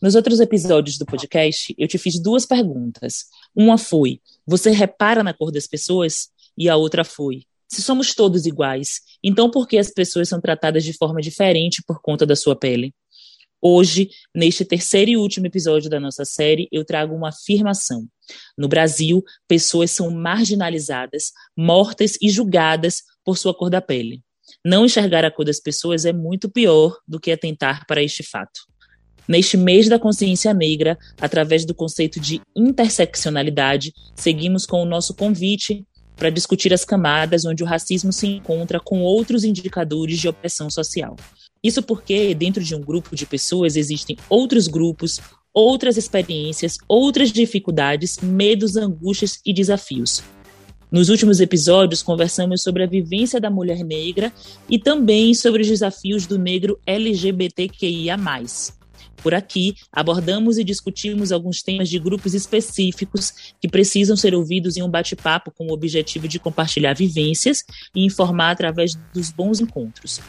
[0.00, 3.24] Nos outros episódios do podcast, eu te fiz duas perguntas.
[3.54, 6.28] Uma foi: você repara na cor das pessoas?
[6.56, 10.84] E a outra foi: se somos todos iguais, então por que as pessoas são tratadas
[10.84, 12.94] de forma diferente por conta da sua pele?
[13.60, 18.06] Hoje, neste terceiro e último episódio da nossa série, eu trago uma afirmação.
[18.56, 24.22] No Brasil, pessoas são marginalizadas, mortas e julgadas por sua cor da pele.
[24.64, 28.60] Não enxergar a cor das pessoas é muito pior do que atentar para este fato.
[29.28, 35.86] Neste mês da consciência negra, através do conceito de interseccionalidade, seguimos com o nosso convite
[36.16, 41.14] para discutir as camadas onde o racismo se encontra com outros indicadores de opressão social.
[41.62, 45.20] Isso porque, dentro de um grupo de pessoas, existem outros grupos,
[45.52, 50.22] outras experiências, outras dificuldades, medos, angústias e desafios.
[50.90, 54.32] Nos últimos episódios, conversamos sobre a vivência da mulher negra
[54.70, 58.16] e também sobre os desafios do negro LGBTQIA.
[59.22, 64.82] Por aqui, abordamos e discutimos alguns temas de grupos específicos que precisam ser ouvidos em
[64.82, 70.20] um bate-papo com o objetivo de compartilhar vivências e informar através dos bons encontros.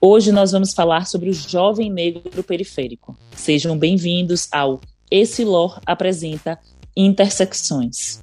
[0.00, 3.16] Hoje nós vamos falar sobre o jovem negro periférico.
[3.36, 4.80] Sejam bem-vindos ao
[5.10, 6.58] Esse Lor apresenta
[6.96, 8.20] Intersecções.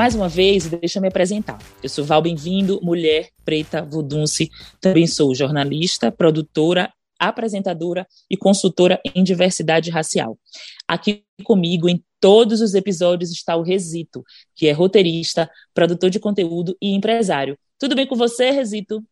[0.00, 1.58] Mais uma vez, deixa eu me apresentar.
[1.82, 4.48] Eu sou Val Bem-vindo, mulher preta Vudunce.
[4.80, 10.38] Também sou jornalista, produtora, apresentadora e consultora em diversidade racial.
[10.88, 14.24] Aqui comigo em todos os episódios está o Resito,
[14.56, 17.58] que é roteirista, produtor de conteúdo e empresário.
[17.78, 19.04] Tudo bem com você, Resito?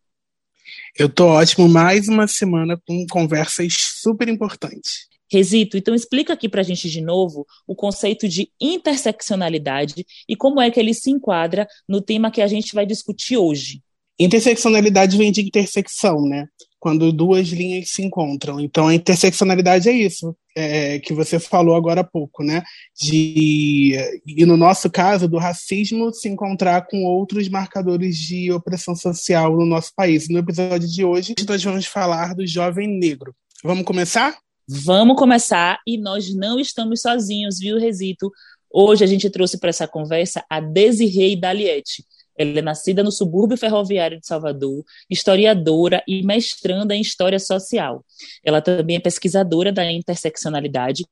[0.98, 5.07] Eu tô ótimo, mais uma semana com conversas super importantes.
[5.30, 10.60] Resito, então explica aqui para a gente de novo o conceito de interseccionalidade e como
[10.60, 13.82] é que ele se enquadra no tema que a gente vai discutir hoje.
[14.18, 16.48] Interseccionalidade vem de intersecção, né?
[16.80, 18.58] Quando duas linhas se encontram.
[18.58, 22.64] Então, a interseccionalidade é isso é, que você falou agora há pouco, né?
[23.00, 23.96] De,
[24.26, 29.64] e no nosso caso, do racismo se encontrar com outros marcadores de opressão social no
[29.64, 30.28] nosso país.
[30.28, 33.32] No episódio de hoje, nós vamos falar do jovem negro.
[33.62, 34.36] Vamos começar?
[34.70, 38.30] Vamos começar e nós não estamos sozinhos, viu, Resito?
[38.70, 42.04] Hoje a gente trouxe para essa conversa a Desirei Daliette.
[42.36, 48.04] Ela é nascida no subúrbio ferroviário de Salvador, historiadora e mestranda em História Social.
[48.44, 51.06] Ela também é pesquisadora da interseccionalidade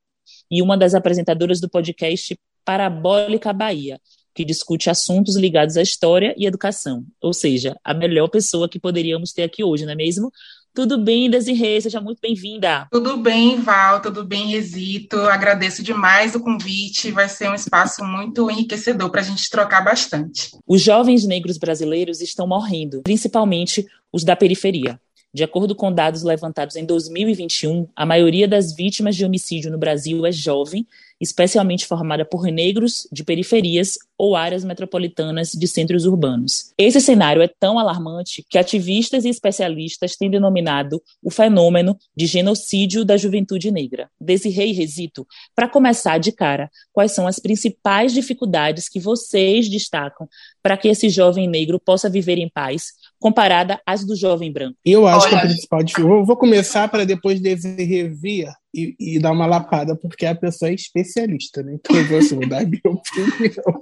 [0.51, 3.99] e uma das apresentadoras do podcast Parabólica Bahia,
[4.35, 7.07] que discute assuntos ligados à história e educação.
[7.23, 10.31] Ou seja, a melhor pessoa que poderíamos ter aqui hoje, não é mesmo?
[10.77, 11.81] Tudo bem, Desirê?
[11.81, 12.87] Seja muito bem-vinda.
[12.93, 15.17] Tudo bem, Val, tudo bem, Resito.
[15.21, 17.11] Agradeço demais o convite.
[17.11, 20.51] Vai ser um espaço muito enriquecedor para a gente trocar bastante.
[20.67, 25.01] Os jovens negros brasileiros estão morrendo, principalmente os da periferia.
[25.33, 30.27] De acordo com dados levantados em 2021, a maioria das vítimas de homicídio no Brasil
[30.27, 30.87] é jovem
[31.21, 36.73] especialmente formada por negros de periferias ou áreas metropolitanas de centros urbanos.
[36.79, 43.05] Esse cenário é tão alarmante que ativistas e especialistas têm denominado o fenômeno de genocídio
[43.05, 44.11] da juventude negra.
[44.21, 50.29] Desirei Resito, para começar de cara, quais são as principais dificuldades que vocês destacam
[50.63, 54.77] para que esse jovem negro possa viver em paz, comparada às do jovem branco?
[54.85, 55.29] Eu acho Olha.
[55.29, 56.27] que a principal dificuldade.
[56.27, 60.75] Vou começar para depois Desirê vir e, e dar uma lapada, porque a pessoa é
[60.75, 61.75] especialista, né?
[61.75, 63.81] Então eu vou assim, dar minha opinião.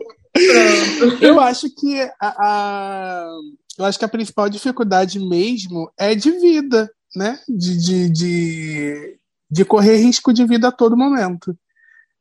[1.21, 3.29] eu acho que a, a,
[3.79, 7.39] eu acho que a principal dificuldade mesmo é de vida, né?
[7.49, 9.19] De, de, de,
[9.51, 11.57] de correr risco de vida a todo momento.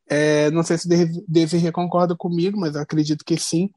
[0.09, 0.87] É, não sei se
[1.27, 3.69] Desirê concorda comigo, mas eu acredito que sim.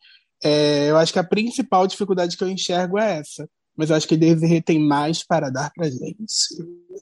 [0.47, 4.09] É, eu acho que a principal dificuldade que eu enxergo é essa mas eu acho
[4.09, 6.27] que Desirê tem mais para dar para gente.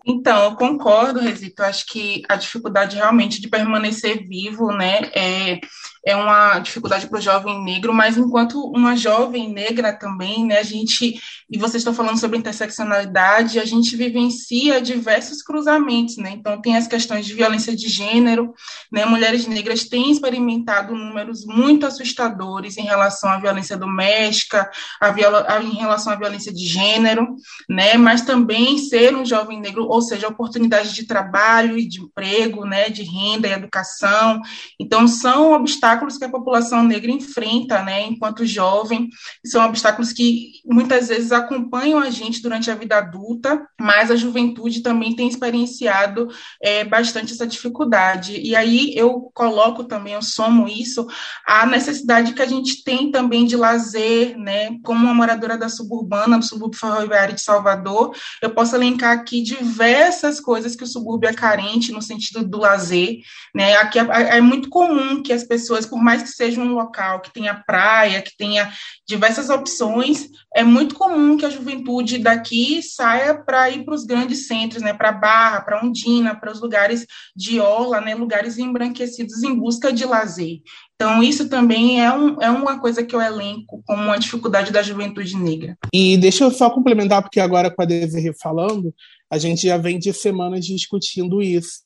[0.07, 1.63] Então, eu concordo, Resito.
[1.63, 5.61] Acho que a dificuldade realmente de permanecer vivo, né, é,
[6.05, 10.63] é uma dificuldade para o jovem negro, mas enquanto uma jovem negra também, né, a
[10.63, 11.15] gente,
[11.51, 16.87] e vocês estão falando sobre interseccionalidade, a gente vivencia diversos cruzamentos, né, então tem as
[16.87, 18.53] questões de violência de gênero,
[18.93, 25.47] né, mulheres negras têm experimentado números muito assustadores em relação à violência doméstica, a viola,
[25.49, 27.37] a, em relação à violência de gênero,
[27.69, 32.65] né, mas também ser um jovem negro ou seja, oportunidades de trabalho e de emprego,
[32.65, 34.41] né, de renda e educação.
[34.81, 39.09] Então, são obstáculos que a população negra enfrenta, né, enquanto jovem,
[39.45, 44.83] são obstáculos que muitas vezes acompanham a gente durante a vida adulta, mas a juventude
[44.83, 46.29] também tem experienciado
[46.63, 48.41] é, bastante essa dificuldade.
[48.41, 51.07] E aí eu coloco também, eu somo isso,
[51.47, 56.37] a necessidade que a gente tem também de lazer, né, como uma moradora da suburbana,
[56.55, 61.93] subúrbio ferroviário de Salvador, eu posso elencar aqui diversas coisas que o subúrbio é carente
[61.93, 63.19] no sentido do lazer,
[63.55, 67.21] né, aqui é, é muito comum que as pessoas, por mais que seja um local
[67.21, 68.73] que tenha praia, que tenha
[69.07, 74.47] diversas opções, é muito comum que a juventude daqui saia para ir para os grandes
[74.47, 79.55] centros, né, para Barra, para Ondina, para os lugares de orla, né, lugares embranquecidos em
[79.55, 80.61] busca de lazer.
[80.95, 84.83] Então, isso também é, um, é uma coisa que eu elenco como uma dificuldade da
[84.83, 85.77] juventude negra.
[85.93, 88.95] E deixa eu só complementar, porque agora com a Desirê falando,
[89.29, 91.83] a gente já vem de semanas discutindo isso.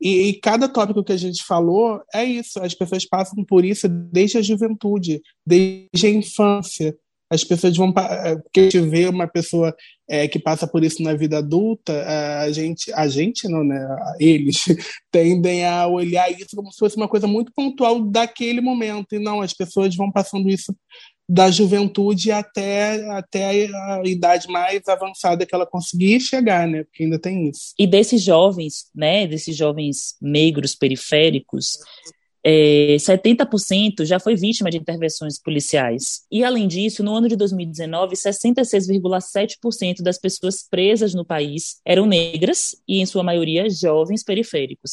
[0.00, 2.60] E, e, cada tópico que a gente falou é isso.
[2.60, 6.96] As pessoas passam por isso desde a juventude, desde a infância.
[7.30, 7.92] As pessoas vão.
[7.96, 9.74] Eh, porque a gente vê uma pessoa
[10.08, 13.78] é, que passa por isso na vida adulta, eh, a gente, a gente não, né?
[14.18, 14.56] Eles
[15.12, 19.14] tendem a olhar isso como se fosse uma coisa muito pontual daquele momento.
[19.14, 20.74] E não, as pessoas vão passando isso
[21.30, 26.84] da juventude até, até a idade mais avançada que ela conseguir chegar, né?
[26.84, 27.74] Porque ainda tem isso.
[27.78, 29.26] E desses jovens, né?
[29.26, 31.76] Desses jovens negros periféricos,
[32.50, 36.22] é, 70% já foi vítima de intervenções policiais.
[36.32, 42.74] E, além disso, no ano de 2019, 66,7% das pessoas presas no país eram negras
[42.88, 44.92] e, em sua maioria, jovens periféricos.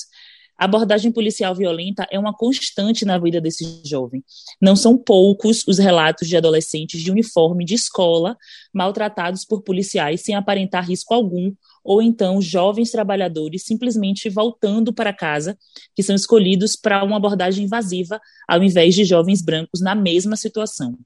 [0.58, 4.24] A abordagem policial violenta é uma constante na vida desse jovem.
[4.62, 8.38] Não são poucos os relatos de adolescentes de uniforme de escola
[8.74, 11.54] maltratados por policiais sem aparentar risco algum,
[11.84, 15.58] ou então jovens trabalhadores simplesmente voltando para casa,
[15.94, 20.98] que são escolhidos para uma abordagem invasiva, ao invés de jovens brancos na mesma situação.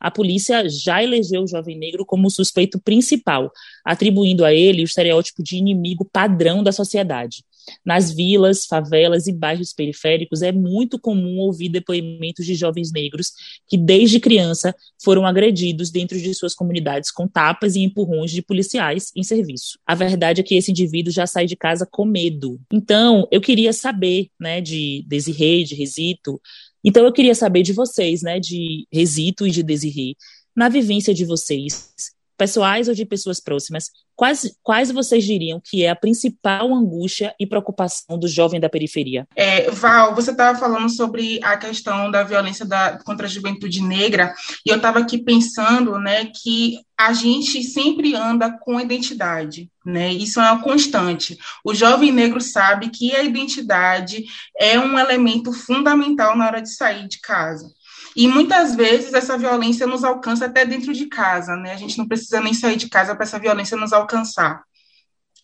[0.00, 3.50] A polícia já elegeu o jovem negro como suspeito principal,
[3.84, 7.44] atribuindo a ele o estereótipo de inimigo padrão da sociedade.
[7.84, 13.32] Nas vilas, favelas e bairros periféricos é muito comum ouvir depoimentos de jovens negros
[13.66, 19.10] que, desde criança, foram agredidos dentro de suas comunidades com tapas e empurrões de policiais
[19.14, 19.78] em serviço.
[19.86, 22.60] A verdade é que esse indivíduo já sai de casa com medo.
[22.72, 26.40] Então, eu queria saber, né, de Desirê, de Resito,
[26.84, 30.14] então eu queria saber de vocês, né, de Resito e de Desirê,
[30.54, 31.90] na vivência de vocês,
[32.36, 37.46] pessoais ou de pessoas próximas, quais, quais vocês diriam que é a principal angústia e
[37.46, 39.26] preocupação do jovem da periferia?
[39.36, 44.34] É, Val, você estava falando sobre a questão da violência da, contra a juventude negra,
[44.64, 50.10] e eu estava aqui pensando né, que a gente sempre anda com identidade, né?
[50.12, 51.36] Isso é uma constante.
[51.62, 54.24] O jovem negro sabe que a identidade
[54.58, 57.70] é um elemento fundamental na hora de sair de casa.
[58.16, 61.74] E muitas vezes essa violência nos alcança até dentro de casa, né?
[61.74, 64.64] A gente não precisa nem sair de casa para essa violência nos alcançar.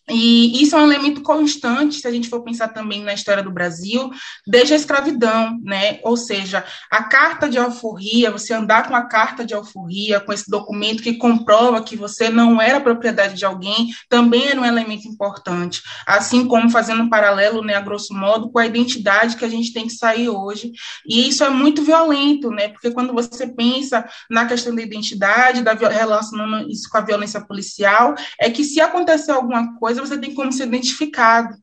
[0.09, 3.51] E isso é um elemento constante, se a gente for pensar também na história do
[3.51, 4.11] Brasil,
[4.45, 5.99] desde a escravidão, né?
[6.03, 10.49] Ou seja, a carta de alforria, você andar com a carta de alforria, com esse
[10.49, 15.81] documento que comprova que você não era propriedade de alguém, também era um elemento importante.
[16.05, 19.71] Assim como fazendo um paralelo, né, a grosso modo, com a identidade que a gente
[19.71, 20.71] tem que sair hoje.
[21.07, 22.67] E isso é muito violento, né?
[22.67, 28.15] Porque quando você pensa na questão da identidade, da relacionando isso com a violência policial,
[28.39, 31.55] é que se acontecer alguma coisa, coisa você tem como ser identificado.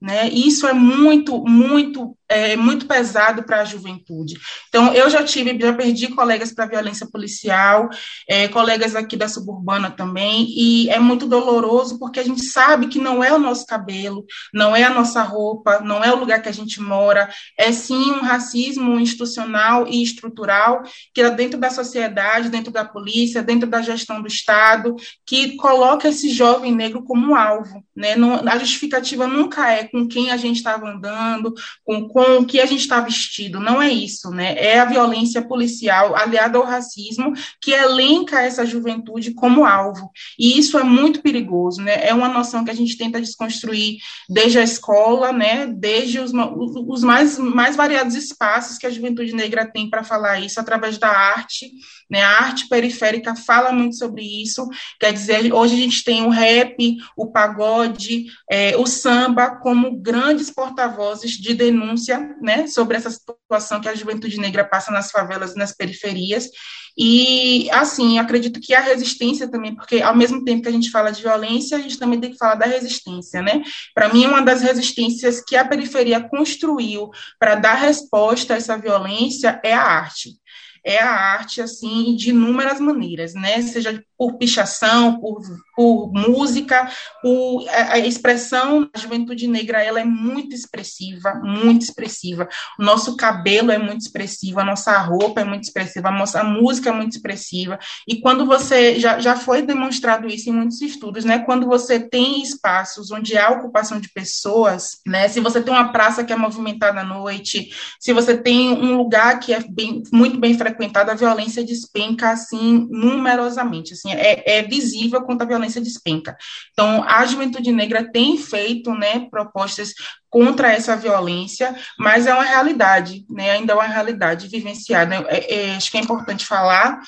[0.00, 0.28] Né?
[0.30, 4.38] Isso é muito, muito é, muito pesado para a juventude.
[4.68, 7.90] Então, eu já tive, já perdi colegas para violência policial,
[8.28, 12.98] é, colegas aqui da suburbana também, e é muito doloroso porque a gente sabe que
[12.98, 16.48] não é o nosso cabelo, não é a nossa roupa, não é o lugar que
[16.48, 20.82] a gente mora, é sim um racismo institucional e estrutural
[21.14, 24.96] que é dentro da sociedade, dentro da polícia, dentro da gestão do Estado,
[25.26, 27.84] que coloca esse jovem negro como alvo.
[27.94, 28.16] Né?
[28.16, 31.52] Não, a justificativa nunca é com quem a gente estava andando,
[31.84, 34.54] com com o que a gente está vestido, não é isso, né?
[34.56, 40.10] É a violência policial aliada ao racismo que elenca essa juventude como alvo.
[40.38, 42.06] E isso é muito perigoso, né?
[42.06, 43.98] É uma noção que a gente tenta desconstruir
[44.28, 45.66] desde a escola, né?
[45.66, 50.60] Desde os, os mais, mais variados espaços que a juventude negra tem para falar isso,
[50.60, 51.72] através da arte,
[52.08, 52.22] né?
[52.22, 54.68] A arte periférica fala muito sobre isso,
[55.00, 60.50] quer dizer, hoje a gente tem o rap, o pagode, é, o samba como grandes
[60.50, 65.52] porta-vozes de denúncia denúncia, né, sobre essa situação que a juventude negra passa nas favelas
[65.52, 66.48] e nas periferias.
[66.96, 71.10] E, assim, acredito que a resistência também, porque ao mesmo tempo que a gente fala
[71.10, 73.62] de violência, a gente também tem que falar da resistência, né?
[73.94, 79.58] Para mim, uma das resistências que a periferia construiu para dar resposta a essa violência
[79.64, 80.41] é a arte
[80.84, 83.62] é a arte, assim, de inúmeras maneiras, né?
[83.62, 85.42] Seja por pichação, por,
[85.74, 92.48] por música, por a, a expressão da juventude negra, ela é muito expressiva, muito expressiva.
[92.78, 96.90] O nosso cabelo é muito expressivo, a nossa roupa é muito expressiva, a nossa música
[96.90, 97.78] é muito expressiva.
[98.06, 101.40] E quando você, já, já foi demonstrado isso em muitos estudos, né?
[101.40, 105.28] Quando você tem espaços onde há ocupação de pessoas, né?
[105.28, 109.40] Se você tem uma praça que é movimentada à noite, se você tem um lugar
[109.40, 114.62] que é bem, muito bem frequentado, frequentada, a violência despenca, assim, numerosamente, assim, é, é
[114.62, 116.36] visível quanto a violência despenca.
[116.72, 119.92] Então, a juventude negra tem feito, né, propostas
[120.30, 125.14] contra essa violência, mas é uma realidade, né, ainda é uma realidade vivenciada.
[125.28, 127.00] É, é, acho que é importante falar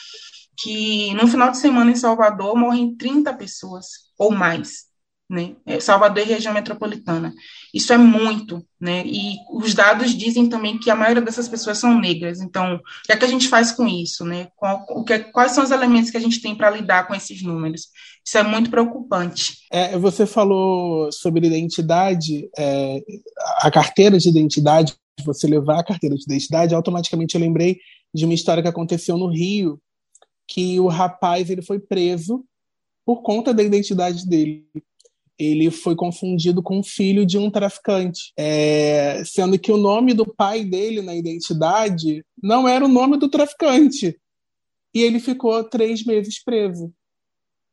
[0.57, 4.85] que no final de semana em Salvador morrem 30 pessoas ou mais,
[5.29, 5.57] né?
[5.65, 7.33] É, Salvador e região metropolitana.
[7.73, 9.03] Isso é muito, né?
[9.07, 12.41] E os dados dizem também que a maioria dessas pessoas são negras.
[12.41, 14.49] Então, o que é que a gente faz com isso, né?
[14.57, 17.43] Qual, o que, quais são os elementos que a gente tem para lidar com esses
[17.43, 17.89] números?
[18.25, 19.59] Isso é muito preocupante.
[19.73, 23.03] É, você falou sobre identidade, é,
[23.61, 27.79] a carteira de identidade, você levar a carteira de identidade, automaticamente eu lembrei
[28.13, 29.81] de uma história que aconteceu no Rio,
[30.47, 32.45] que o rapaz ele foi preso
[33.05, 34.67] por conta da identidade dele
[35.39, 40.27] ele foi confundido com o filho de um traficante, é, sendo que o nome do
[40.27, 44.19] pai dele na identidade não era o nome do traficante.
[44.95, 46.93] E ele ficou três meses preso.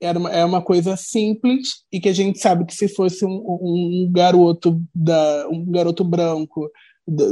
[0.02, 3.30] Era uma, é uma coisa simples e que a gente sabe que se fosse um,
[3.30, 6.68] um garoto da, um garoto branco
[7.08, 7.26] da,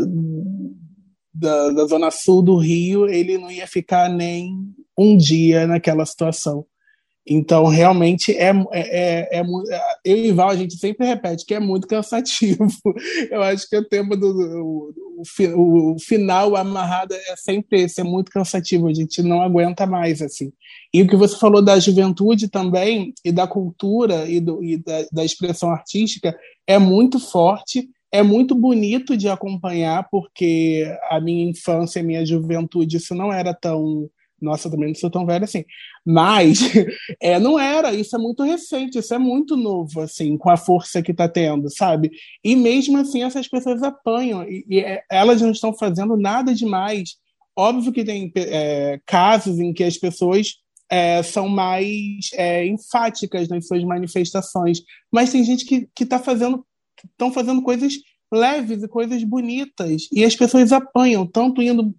[1.34, 4.54] da, da zona sul do Rio, ele não ia ficar nem
[4.96, 6.66] um dia naquela situação.
[7.32, 9.44] Então, realmente, é, é, é, é,
[10.04, 12.66] eu e Val, a gente sempre repete que é muito cansativo.
[13.30, 15.24] Eu acho que o tempo do o,
[15.56, 20.24] o, o final amarrado é sempre esse, é muito cansativo, a gente não aguenta mais,
[20.24, 20.52] assim.
[20.92, 25.06] E o que você falou da juventude também, e da cultura, e, do, e da,
[25.12, 32.02] da expressão artística, é muito forte, é muito bonito de acompanhar, porque a minha infância,
[32.02, 34.10] a minha juventude, isso não era tão
[34.42, 35.64] nossa, também não sou tão velho assim.
[36.06, 36.60] Mas
[37.22, 41.02] é, não era, isso é muito recente, isso é muito novo, assim, com a força
[41.02, 42.12] que está tendo, sabe?
[42.44, 47.16] E mesmo assim essas pessoas apanham, e, e é, elas não estão fazendo nada demais.
[47.56, 50.56] Óbvio que tem é, casos em que as pessoas
[50.90, 54.82] é, são mais é, enfáticas nas suas manifestações,
[55.12, 56.66] mas tem gente que está fazendo,
[57.12, 57.94] estão fazendo coisas
[58.32, 61.94] leves e coisas bonitas, e as pessoas apanham, tanto indo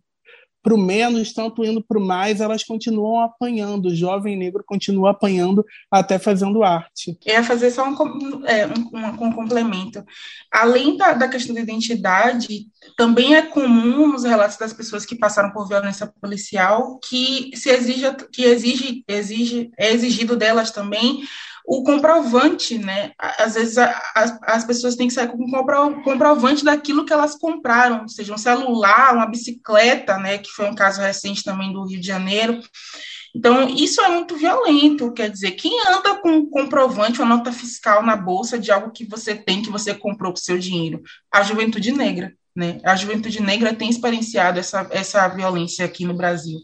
[0.63, 3.87] para o menos, tanto indo para o mais, elas continuam apanhando.
[3.87, 7.19] O jovem negro continua apanhando até fazendo arte.
[7.27, 10.05] Ia fazer só um, é, um, um complemento.
[10.51, 15.51] Além da, da, questão da identidade, também é comum nos relatos das pessoas que passaram
[15.53, 21.23] por violência policial que se exija, que exige, exige, é exigido delas também
[21.67, 23.13] o comprovante, né?
[23.19, 27.37] Às vezes a, a, as pessoas têm que sair com o comprovante daquilo que elas
[27.37, 30.39] compraram, seja um celular, uma bicicleta, né?
[30.39, 32.61] Que foi um caso recente também do Rio de Janeiro.
[33.35, 38.17] Então, isso é muito violento, quer dizer, quem anda com comprovante, uma nota fiscal na
[38.17, 41.01] bolsa de algo que você tem, que você comprou com seu dinheiro?
[41.33, 42.81] A juventude negra, né?
[42.85, 46.59] A juventude negra tem experienciado essa, essa violência aqui no Brasil.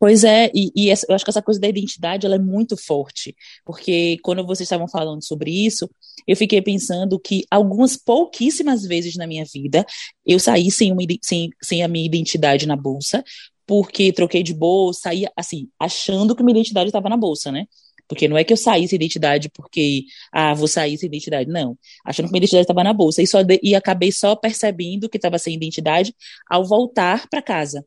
[0.00, 3.36] Pois é, e, e, eu acho que essa coisa da identidade ela é muito forte,
[3.66, 5.90] porque quando vocês estavam falando sobre isso,
[6.26, 9.84] eu fiquei pensando que algumas pouquíssimas vezes na minha vida
[10.24, 13.22] eu saí sem, uma, sem, sem a minha identidade na bolsa,
[13.66, 17.66] porque troquei de bolsa, saí assim, achando que minha identidade estava na bolsa, né?
[18.08, 21.48] Porque não é que eu saí sem identidade porque, ah, vou sair sem identidade.
[21.48, 21.78] Não.
[22.04, 23.22] Achando que minha identidade estava na bolsa.
[23.22, 26.12] E, só de, e acabei só percebendo que estava sem identidade
[26.48, 27.84] ao voltar para casa.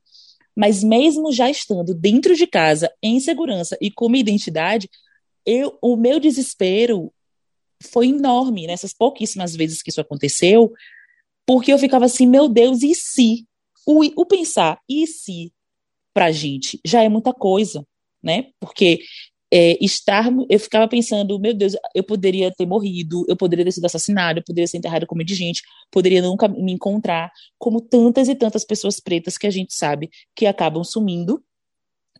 [0.55, 4.89] Mas mesmo já estando dentro de casa, em segurança e com minha identidade,
[5.45, 7.11] eu, o meu desespero
[7.81, 10.71] foi enorme nessas pouquíssimas vezes que isso aconteceu,
[11.45, 13.45] porque eu ficava assim, meu Deus, e se?
[13.85, 15.51] O, o pensar, e se?
[16.13, 17.85] Pra gente, já é muita coisa,
[18.21, 18.51] né?
[18.59, 18.99] Porque
[19.55, 23.85] é, estar, eu ficava pensando, meu Deus, eu poderia ter morrido, eu poderia ter sido
[23.85, 28.33] assassinado, eu poderia ser enterrado como de gente, poderia nunca me encontrar, como tantas e
[28.33, 31.39] tantas pessoas pretas que a gente sabe que acabam sumindo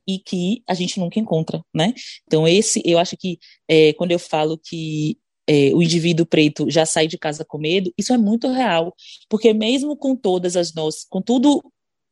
[0.08, 1.96] e que a gente nunca encontra, né?
[2.28, 6.86] Então esse, eu acho que é, quando eu falo que é, o indivíduo preto já
[6.86, 8.94] sai de casa com medo, isso é muito real,
[9.28, 11.64] porque mesmo com todas as nossas, com tudo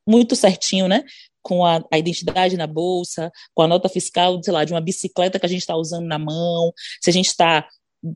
[0.07, 1.03] muito certinho, né?
[1.43, 5.39] Com a, a, identidade na bolsa, com a nota fiscal, sei lá, de uma bicicleta
[5.39, 6.71] que a gente está usando na mão,
[7.01, 7.67] se a gente está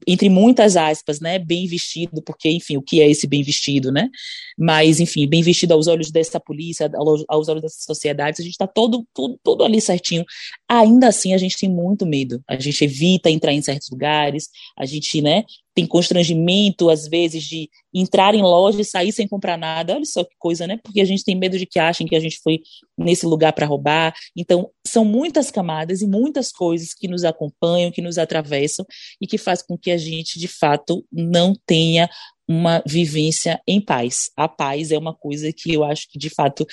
[0.08, 4.10] entre muitas aspas, né, bem vestido, porque, enfim, o que é esse bem vestido, né?
[4.58, 6.90] Mas, enfim, bem vestido aos olhos dessa polícia,
[7.28, 9.06] aos olhos dessa sociedade, a gente está todo,
[9.44, 10.26] tudo ali certinho.
[10.68, 12.44] Ainda assim, a gente tem muito medo.
[12.48, 15.44] A gente evita entrar em certos lugares, a gente, né,
[15.76, 19.94] tem constrangimento, às vezes, de entrar em loja e sair sem comprar nada.
[19.94, 20.80] Olha só que coisa, né?
[20.82, 22.62] Porque a gente tem medo de que achem que a gente foi
[22.98, 24.16] nesse lugar para roubar.
[24.38, 28.86] Então, são muitas camadas e muitas coisas que nos acompanham, que nos atravessam
[29.20, 32.10] e que faz com que a gente, de fato, não tenha
[32.48, 34.32] uma vivência em paz.
[34.38, 36.66] A paz é uma coisa que eu acho que, de fato,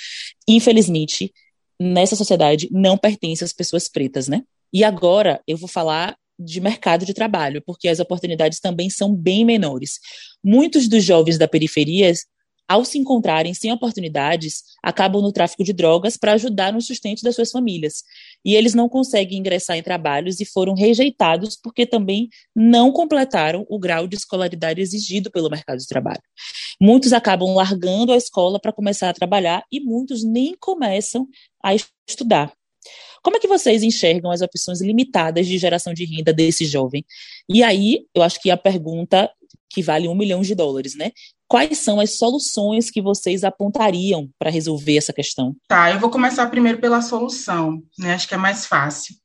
[0.47, 1.29] infelizmente,
[1.77, 4.43] nessa sociedade não pertence às pessoas pretas, né?
[4.71, 9.45] E agora eu vou falar de mercado de trabalho, porque as oportunidades também são bem
[9.45, 9.99] menores.
[10.43, 12.11] Muitos dos jovens da periferia,
[12.67, 17.35] ao se encontrarem sem oportunidades, acabam no tráfico de drogas para ajudar no sustento das
[17.35, 18.03] suas famílias.
[18.43, 23.77] E eles não conseguem ingressar em trabalhos e foram rejeitados porque também não completaram o
[23.77, 26.21] grau de escolaridade exigido pelo mercado de trabalho.
[26.81, 31.27] Muitos acabam largando a escola para começar a trabalhar e muitos nem começam
[31.63, 31.75] a
[32.07, 32.51] estudar.
[33.23, 37.05] Como é que vocês enxergam as opções limitadas de geração de renda desse jovem?
[37.49, 39.31] E aí, eu acho que a pergunta
[39.69, 41.11] que vale um milhão de dólares, né?
[41.47, 45.55] Quais são as soluções que vocês apontariam para resolver essa questão?
[45.67, 48.13] Tá, eu vou começar primeiro pela solução, né?
[48.13, 49.15] Acho que é mais fácil.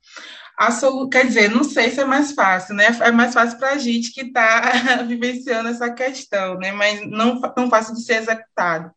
[0.59, 1.09] A solu...
[1.09, 2.87] Quer dizer, não sei se é mais fácil, né?
[3.01, 4.73] É mais fácil para a gente que está
[5.07, 6.73] vivenciando essa questão, né?
[6.73, 8.91] Mas não tão fácil de ser executado.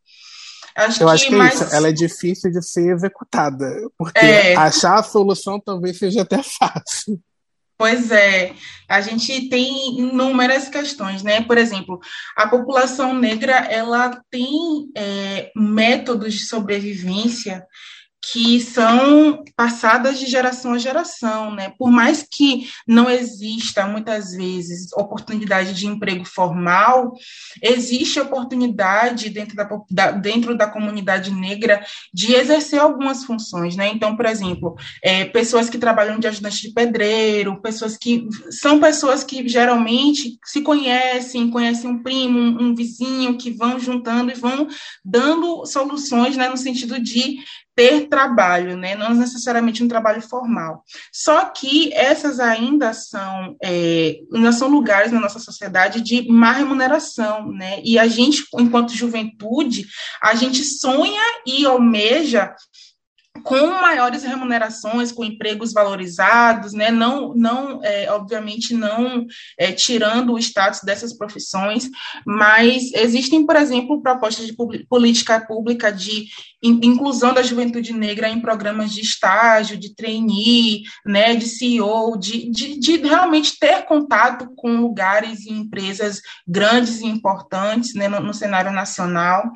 [0.76, 1.60] Acho eu que acho que mais...
[1.60, 1.74] é isso.
[1.74, 4.56] Ela é difícil de ser executada, porque é.
[4.56, 7.20] achar a solução talvez seja até fácil.
[7.76, 8.54] Pois é,
[8.88, 11.40] a gente tem inúmeras questões, né?
[11.40, 11.98] Por exemplo,
[12.36, 17.66] a população negra ela tem é, métodos de sobrevivência
[18.24, 21.74] que são passadas de geração a geração, né?
[21.76, 27.12] Por mais que não exista muitas vezes oportunidade de emprego formal,
[27.60, 33.88] existe oportunidade dentro da, da dentro da comunidade negra de exercer algumas funções, né?
[33.88, 39.24] Então, por exemplo, é, pessoas que trabalham de ajudante de pedreiro, pessoas que são pessoas
[39.24, 44.68] que geralmente se conhecem, conhecem um primo, um, um vizinho, que vão juntando e vão
[45.04, 46.48] dando soluções, né?
[46.48, 47.38] No sentido de
[47.74, 48.94] ter trabalho, né?
[48.94, 50.84] não necessariamente um trabalho formal.
[51.12, 57.50] Só que essas ainda são, é, ainda são lugares na nossa sociedade de má remuneração,
[57.50, 57.80] né?
[57.84, 59.86] E a gente, enquanto juventude,
[60.20, 62.54] a gente sonha e almeja
[63.42, 66.90] com maiores remunerações, com empregos valorizados, né?
[66.90, 69.26] não, não é, obviamente, não
[69.58, 71.88] é, tirando o status dessas profissões,
[72.26, 74.54] mas existem, por exemplo, propostas de
[74.88, 76.26] política pública de
[76.62, 82.78] inclusão da juventude negra em programas de estágio, de trainee, né, de CEO, de, de,
[82.78, 88.70] de realmente ter contato com lugares e empresas grandes e importantes né, no, no cenário
[88.70, 89.50] nacional.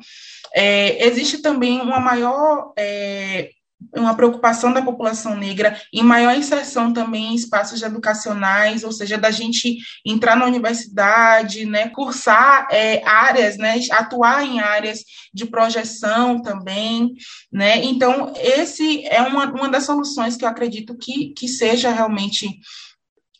[0.53, 3.51] É, existe também uma maior é,
[3.95, 9.29] uma preocupação da população negra em maior inserção também em espaços educacionais, ou seja, da
[9.29, 17.13] gente entrar na universidade, né, cursar é, áreas, né, atuar em áreas de projeção também,
[17.51, 22.59] né, então esse é uma, uma das soluções que eu acredito que, que seja realmente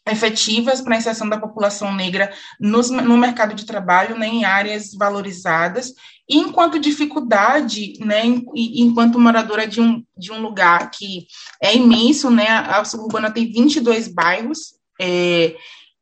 [0.10, 4.92] efetivas para a inserção da população negra nos, no mercado de trabalho, né, em áreas
[4.94, 5.94] valorizadas,
[6.30, 11.26] e enquanto dificuldade, né, enquanto moradora de um, de um lugar que
[11.62, 15.56] é imenso, né, a suburbana tem 22 bairros, é,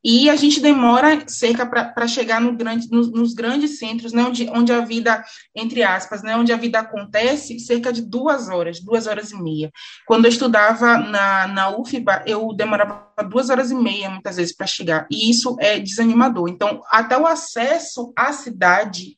[0.07, 4.47] e a gente demora cerca para chegar no grande, nos, nos, grandes centros, né, onde,
[4.51, 5.23] onde a vida,
[5.55, 9.71] entre aspas, né, onde a vida acontece, cerca de duas horas, duas horas e meia.
[10.05, 14.67] Quando eu estudava na, na UFBA, eu demorava duas horas e meia, muitas vezes, para
[14.67, 16.49] chegar, e isso é desanimador.
[16.49, 19.15] Então, até o acesso à cidade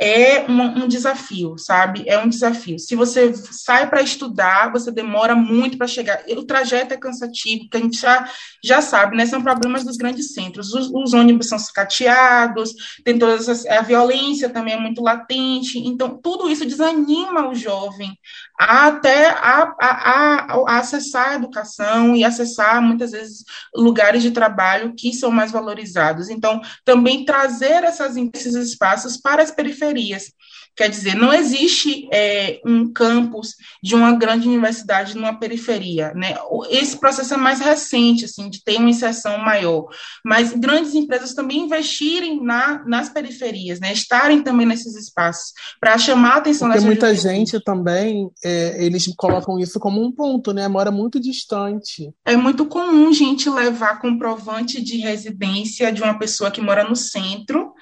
[0.00, 2.04] é um, um, desafio, sabe?
[2.06, 2.78] É um desafio.
[2.78, 6.22] Se você sai para estudar, você demora muito para chegar.
[6.28, 8.30] O trajeto é cansativo, que a gente já,
[8.62, 9.26] já sabe, né?
[9.26, 10.72] São problemas dos grandes centros.
[10.72, 12.72] Os, os ônibus são sucateados,
[13.04, 15.78] tem todas as, a violência também é muito latente.
[15.78, 18.16] Então, tudo isso desanima o jovem
[18.58, 23.44] até a, a, a, acessar a educação e acessar, muitas vezes,
[23.74, 26.28] lugares de trabalho que são mais valorizados.
[26.28, 30.32] Então, também trazer essas, esses espaços para as periferias.
[30.78, 36.36] Quer dizer, não existe é, um campus de uma grande universidade numa periferia, né?
[36.70, 39.88] Esse processo é mais recente, assim, de ter uma inserção maior.
[40.24, 43.92] Mas grandes empresas também investirem na, nas periferias, né?
[43.92, 49.58] Estarem também nesses espaços para chamar a atenção Porque muita gente também, é, eles colocam
[49.58, 50.68] isso como um ponto, né?
[50.68, 52.08] Mora muito distante.
[52.24, 57.72] É muito comum gente levar comprovante de residência de uma pessoa que mora no centro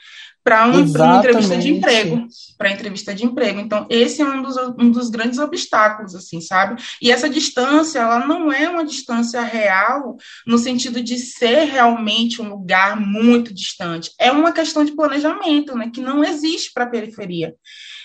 [0.47, 3.59] para um, uma entrevista de emprego, para entrevista de emprego.
[3.59, 6.81] Então, esse é um dos, um dos grandes obstáculos, assim, sabe?
[7.03, 12.49] E essa distância, ela não é uma distância real no sentido de ser realmente um
[12.49, 14.13] lugar muito distante.
[14.21, 17.53] É uma questão de planejamento, né, que não existe para a periferia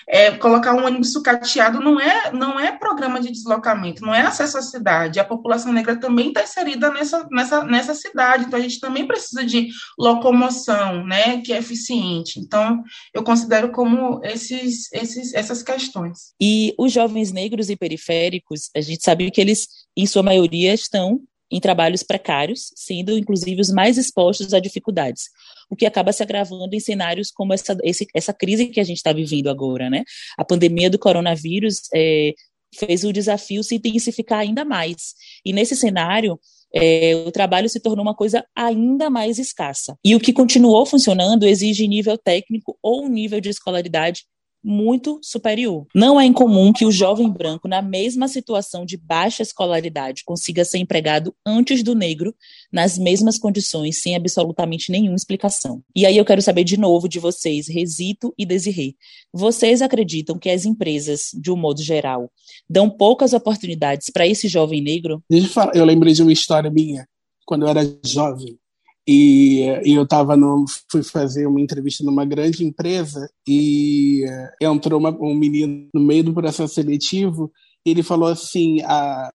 [0.08, 4.58] é, colocar um ônibus sucateado não é, não é programa de deslocamento, não é acesso
[4.58, 5.20] à cidade.
[5.20, 9.44] A população negra também está inserida nessa, nessa, nessa cidade, então a gente também precisa
[9.44, 12.38] de locomoção, né, que é eficiente.
[12.38, 12.82] Então,
[13.14, 16.34] eu considero como esses, esses, essas questões.
[16.40, 21.20] E os jovens negros e periféricos, a gente sabe que eles, em sua maioria, estão
[21.52, 25.24] em trabalhos precários, sendo inclusive os mais expostos a dificuldades,
[25.68, 28.96] o que acaba se agravando em cenários como essa, esse, essa crise que a gente
[28.96, 30.02] está vivendo agora, né?
[30.38, 32.32] A pandemia do coronavírus é,
[32.74, 35.14] fez o desafio se intensificar ainda mais.
[35.44, 36.40] E nesse cenário,
[36.74, 39.96] é, o trabalho se tornou uma coisa ainda mais escassa.
[40.02, 44.24] E o que continuou funcionando exige nível técnico ou nível de escolaridade
[44.62, 45.86] muito superior.
[45.94, 50.78] Não é incomum que o jovem branco, na mesma situação de baixa escolaridade, consiga ser
[50.78, 52.34] empregado antes do negro,
[52.72, 55.82] nas mesmas condições, sem absolutamente nenhuma explicação.
[55.94, 58.94] E aí eu quero saber de novo de vocês, Resito e Desirê.
[59.32, 62.30] Vocês acreditam que as empresas, de um modo geral,
[62.68, 65.22] dão poucas oportunidades para esse jovem negro?
[65.28, 67.06] Deixa eu falar, eu lembrei de uma história minha,
[67.44, 68.58] quando eu era jovem.
[69.06, 74.24] E, e eu tava no, fui fazer uma entrevista numa grande empresa e
[74.60, 77.50] entrou uma, um menino no meio do processo seletivo
[77.84, 79.28] e ele falou assim, a,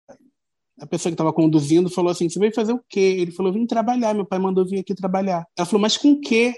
[0.80, 3.18] a pessoa que estava conduzindo falou assim, você veio fazer o quê?
[3.20, 5.46] Ele falou, vim trabalhar, meu pai mandou vir aqui trabalhar.
[5.58, 6.54] Ela falou, mas com quê?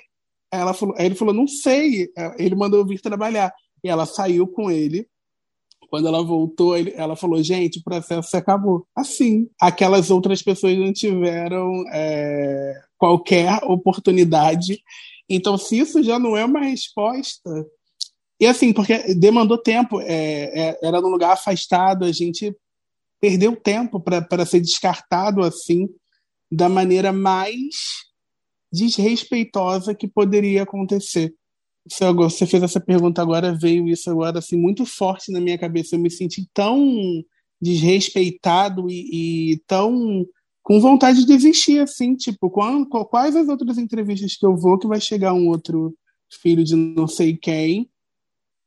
[0.52, 3.52] Ela falou, aí ele falou, não sei, ele mandou vir trabalhar.
[3.84, 5.08] E ela saiu com ele
[5.90, 8.86] quando ela voltou, ela falou: gente, o processo acabou.
[8.96, 14.82] Assim, aquelas outras pessoas não tiveram é, qualquer oportunidade.
[15.28, 17.50] Então, se isso já não é uma resposta.
[18.40, 22.56] E assim, porque demandou tempo, é, é, era num lugar afastado, a gente
[23.20, 25.90] perdeu tempo para ser descartado assim,
[26.50, 27.76] da maneira mais
[28.72, 31.34] desrespeitosa que poderia acontecer
[32.16, 35.96] você fez essa pergunta agora, veio isso agora assim muito forte na minha cabeça.
[35.96, 37.24] Eu me senti tão
[37.62, 40.26] desrespeitado e, e tão
[40.62, 45.02] com vontade de desistir, assim, tipo, quais as outras entrevistas que eu vou que vai
[45.02, 45.96] chegar um outro
[46.30, 47.90] filho de não sei quem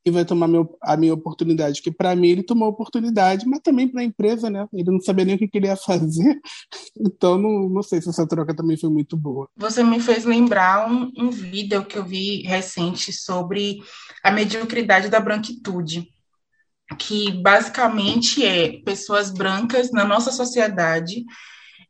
[0.05, 3.59] e vai tomar meu, a minha oportunidade, que para mim ele tomou a oportunidade, mas
[3.61, 4.67] também para a empresa, né?
[4.73, 6.39] Ele não sabia nem o que, que ele ia fazer,
[6.99, 9.47] então não, não sei se essa troca também foi muito boa.
[9.55, 13.79] Você me fez lembrar um, um vídeo que eu vi recente sobre
[14.23, 16.07] a mediocridade da branquitude,
[16.99, 21.23] que basicamente é pessoas brancas na nossa sociedade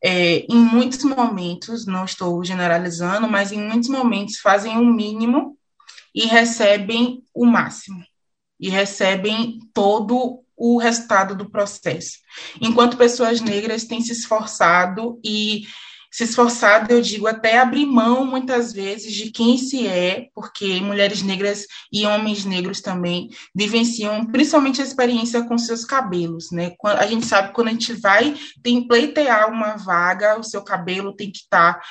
[0.03, 5.57] é, em muitos momentos, não estou generalizando, mas em muitos momentos fazem o mínimo
[6.13, 8.03] e recebem o máximo,
[8.59, 12.19] e recebem todo o resultado do processo.
[12.61, 15.63] Enquanto pessoas negras têm se esforçado e
[16.13, 21.23] se esforçado, eu digo, até abrir mão, muitas vezes, de quem se é, porque mulheres
[21.23, 26.73] negras e homens negros também vivenciam, principalmente a experiência com seus cabelos, né?
[26.83, 31.15] A gente sabe que quando a gente vai tem pleitear uma vaga, o seu cabelo
[31.15, 31.81] tem que estar tá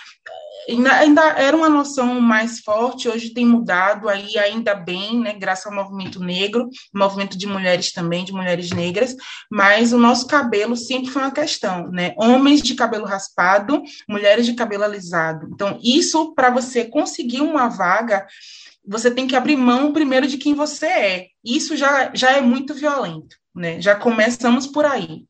[0.69, 5.67] ainda, ainda era uma noção mais forte, hoje tem mudado aí, ainda bem, né, graças
[5.67, 9.17] ao movimento negro, movimento de mulheres também, de mulheres negras,
[9.51, 14.55] mas o nosso cabelo sempre foi uma questão, né, homens de cabelo raspado, mulheres de
[14.55, 18.27] cabelo alisado, então isso, para você conseguir uma vaga,
[18.87, 22.75] você tem que abrir mão primeiro de quem você é, isso já, já é muito
[22.75, 25.25] violento, né, já começamos por aí.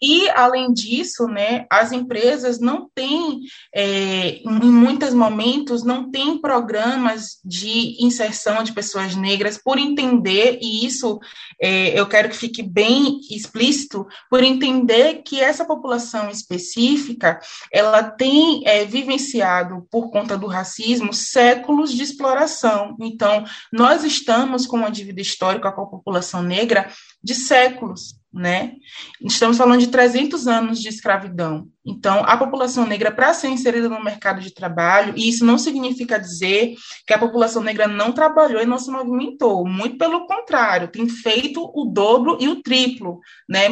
[0.00, 3.40] E, além disso, né, as empresas não têm,
[3.74, 10.86] é, em muitos momentos, não têm programas de inserção de pessoas negras, por entender, e
[10.86, 11.18] isso
[11.60, 17.40] é, eu quero que fique bem explícito, por entender que essa população específica,
[17.72, 22.96] ela tem é, vivenciado, por conta do racismo, séculos de exploração.
[23.00, 26.90] Então, nós estamos com uma dívida histórica com a população negra
[27.22, 28.74] de séculos né?
[29.22, 31.68] Estamos falando de 300 anos de escravidão.
[31.86, 36.18] Então, a população negra, para ser inserida no mercado de trabalho, e isso não significa
[36.18, 36.74] dizer
[37.06, 41.62] que a população negra não trabalhou e não se movimentou, muito pelo contrário, tem feito
[41.74, 43.68] o dobro e o triplo, né?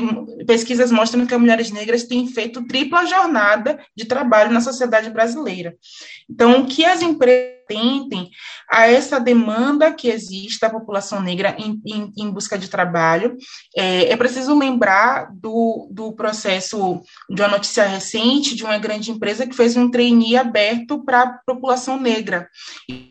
[0.47, 5.75] Pesquisas mostram que as mulheres negras têm feito tripla jornada de trabalho na sociedade brasileira.
[6.29, 8.31] Então, o que as empresas atentem
[8.71, 13.37] a essa demanda que existe da população negra em, em, em busca de trabalho.
[13.77, 19.47] É, é, preciso lembrar do, do processo de uma notícia recente de uma grande empresa
[19.47, 22.49] que fez um trainee aberto para a população negra.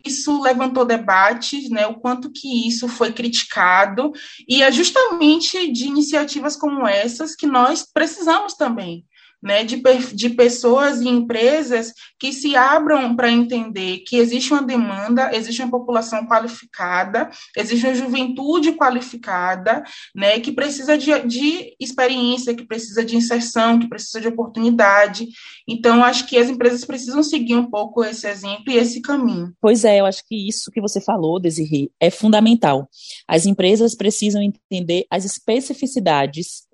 [0.04, 4.12] Isso levantou debates, né, o quanto que isso foi criticado,
[4.46, 9.04] e é justamente de iniciativas como essas que nós precisamos também
[9.42, 9.82] né, de,
[10.14, 15.70] de pessoas e empresas que se abram para entender que existe uma demanda, existe uma
[15.70, 19.82] população qualificada, existe uma juventude qualificada,
[20.14, 25.26] né, que precisa de, de experiência, que precisa de inserção, que precisa de oportunidade.
[25.66, 29.52] Então, acho que as empresas precisam seguir um pouco esse exemplo e esse caminho.
[29.60, 32.88] Pois é, eu acho que isso que você falou, Desirê, é fundamental.
[33.26, 36.66] As empresas precisam entender as especificidades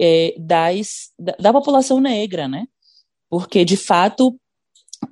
[0.00, 2.66] é, das, da, da população negra, né?
[3.28, 4.38] Porque, de fato,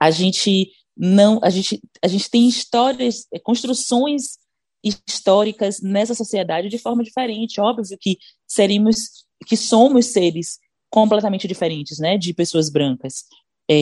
[0.01, 4.39] a gente não a gente a gente tem histórias é, construções
[4.83, 7.61] históricas nessa sociedade de forma diferente.
[7.61, 10.59] Óbvio que seríamos que somos seres
[10.91, 12.17] completamente diferentes né?
[12.17, 13.25] De pessoas brancas.
[13.69, 13.75] É,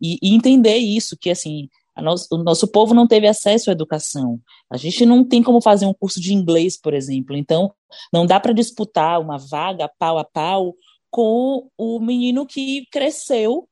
[0.00, 1.68] e, e, entender isso que assim
[2.02, 4.40] nosso, o nosso povo não teve acesso à educação.
[4.70, 7.36] A gente não tem como fazer um curso de inglês, por exemplo.
[7.36, 7.72] Então,
[8.12, 10.74] não dá para disputar uma vaga pau a pau
[11.10, 13.68] com o menino que cresceu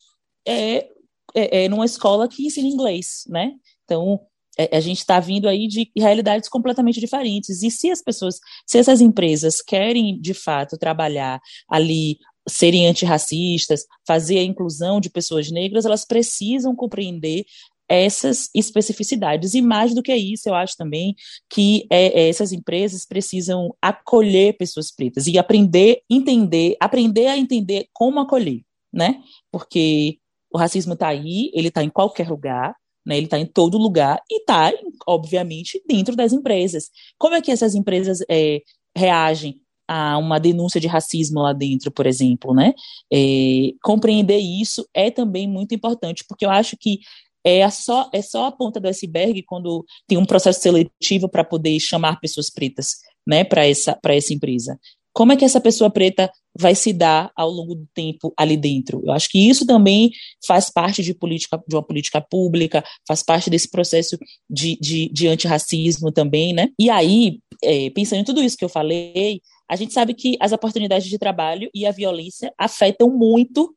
[0.46, 0.88] é,
[1.34, 3.52] é, é numa escola que ensina inglês, né?
[3.84, 4.20] Então,
[4.58, 7.62] é, a gente está vindo aí de realidades completamente diferentes.
[7.62, 14.38] E se as pessoas, se essas empresas querem de fato trabalhar ali, serem antirracistas, fazer
[14.38, 17.44] a inclusão de pessoas negras, elas precisam compreender
[17.88, 19.54] essas especificidades.
[19.54, 21.14] E mais do que isso, eu acho também
[21.48, 27.88] que é, é, essas empresas precisam acolher pessoas pretas e aprender, entender, aprender a entender
[27.92, 29.20] como acolher, né?
[29.50, 30.18] Porque
[30.52, 33.16] o racismo está aí, ele está em qualquer lugar, né?
[33.16, 34.72] Ele está em todo lugar e está,
[35.06, 36.90] obviamente, dentro das empresas.
[37.18, 38.60] Como é que essas empresas é,
[38.96, 42.74] reagem a uma denúncia de racismo lá dentro, por exemplo, né?
[43.12, 46.98] É, compreender isso é também muito importante, porque eu acho que
[47.46, 51.78] é só, é só a ponta do iceberg quando tem um processo seletivo para poder
[51.78, 54.76] chamar pessoas pretas né, para essa, essa empresa.
[55.12, 59.00] Como é que essa pessoa preta vai se dar ao longo do tempo ali dentro?
[59.06, 60.10] Eu acho que isso também
[60.44, 64.18] faz parte de, política, de uma política pública, faz parte desse processo
[64.50, 66.68] de, de, de antirracismo também, né?
[66.78, 70.52] E aí, é, pensando em tudo isso que eu falei, a gente sabe que as
[70.52, 73.74] oportunidades de trabalho e a violência afetam muito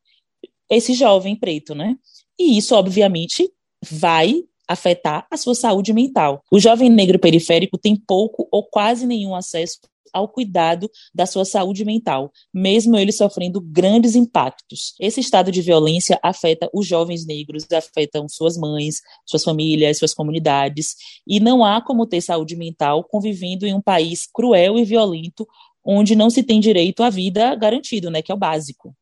[0.69, 1.95] esse jovem preto, né?
[2.37, 3.49] E isso, obviamente,
[3.83, 6.43] vai afetar a sua saúde mental.
[6.51, 9.79] O jovem negro periférico tem pouco ou quase nenhum acesso
[10.13, 14.93] ao cuidado da sua saúde mental, mesmo ele sofrendo grandes impactos.
[14.99, 20.95] Esse estado de violência afeta os jovens negros, afetam suas mães, suas famílias, suas comunidades,
[21.27, 25.47] e não há como ter saúde mental convivendo em um país cruel e violento,
[25.85, 28.93] onde não se tem direito à vida garantido, né, que é o básico.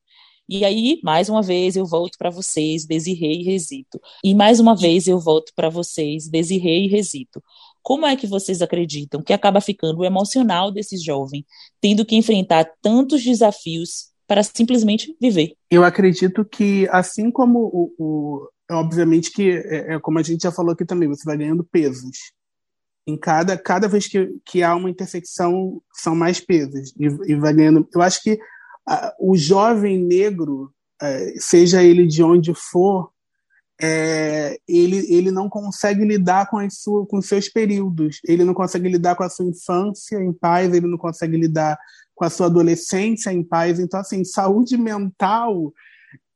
[0.49, 3.99] E aí, mais uma vez, eu volto para vocês, Desirei e Resito.
[4.23, 7.43] E mais uma vez eu volto para vocês, Desirei e Resito.
[7.83, 11.45] Como é que vocês acreditam que acaba ficando o emocional desse jovem,
[11.81, 15.53] tendo que enfrentar tantos desafios para simplesmente viver?
[15.69, 20.51] Eu acredito que, assim como o, o obviamente que é, é, como a gente já
[20.51, 22.17] falou aqui também, você vai ganhando pesos.
[23.05, 26.93] Em cada, cada vez que, que há uma intersecção, são mais pesos.
[26.99, 27.87] E, e vai ganhando.
[27.93, 28.37] Eu acho que
[29.19, 30.71] o jovem negro,
[31.01, 33.11] é, seja ele de onde for,
[33.79, 38.89] é, ele, ele não consegue lidar com, as sua, com seus períodos, ele não consegue
[38.89, 41.77] lidar com a sua infância em paz, ele não consegue lidar
[42.15, 43.79] com a sua adolescência em paz.
[43.79, 45.71] Então, assim, saúde mental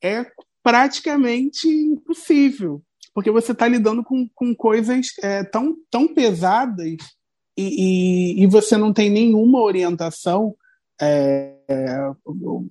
[0.03, 0.25] é
[0.61, 2.83] praticamente impossível,
[3.13, 6.97] porque você está lidando com, com coisas é, tão, tão pesadas
[7.57, 10.55] e, e, e, você não tem nenhuma orientação
[11.01, 11.55] é,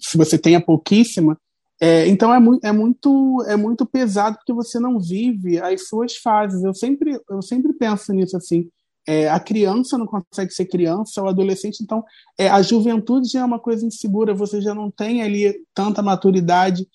[0.01, 1.39] se você tenha pouquíssima.
[1.81, 6.17] É, então é, mu é, muito, é muito pesado porque você não vive as suas
[6.17, 6.63] fases.
[6.63, 8.69] Eu sempre, eu sempre penso nisso assim.
[9.07, 12.05] É, a criança não consegue ser criança, o adolescente, então
[12.39, 16.87] é, a juventude já é uma coisa insegura, você já não tem ali tanta maturidade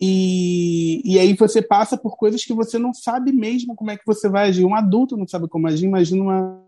[0.00, 4.06] e, e aí você passa por coisas que você não sabe mesmo como é que
[4.06, 4.64] você vai agir.
[4.64, 6.62] Um adulto não sabe como agir, imagina uma,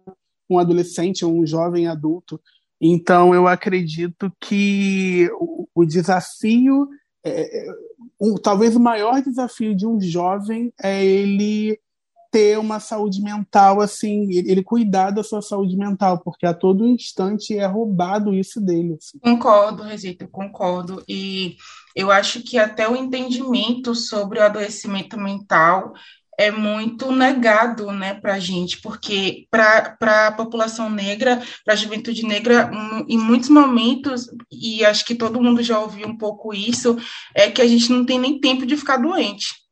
[0.48, 2.40] um adolescente ou um jovem adulto.
[2.80, 6.88] Então eu acredito que o, o desafio,
[7.24, 7.72] é, é
[8.20, 11.78] um, talvez o maior desafio de um jovem é ele
[12.30, 17.56] ter uma saúde mental assim, ele cuidar da sua saúde mental, porque a todo instante
[17.56, 18.98] é roubado isso dele.
[18.98, 19.18] Assim.
[19.20, 21.02] Concordo, Resito, concordo.
[21.08, 21.56] E
[21.94, 25.94] eu acho que até o entendimento sobre o adoecimento mental
[26.38, 32.24] é muito negado né, para a gente, porque para a população negra, para a juventude
[32.24, 32.70] negra,
[33.08, 36.96] em muitos momentos, e acho que todo mundo já ouviu um pouco isso,
[37.34, 39.65] é que a gente não tem nem tempo de ficar doente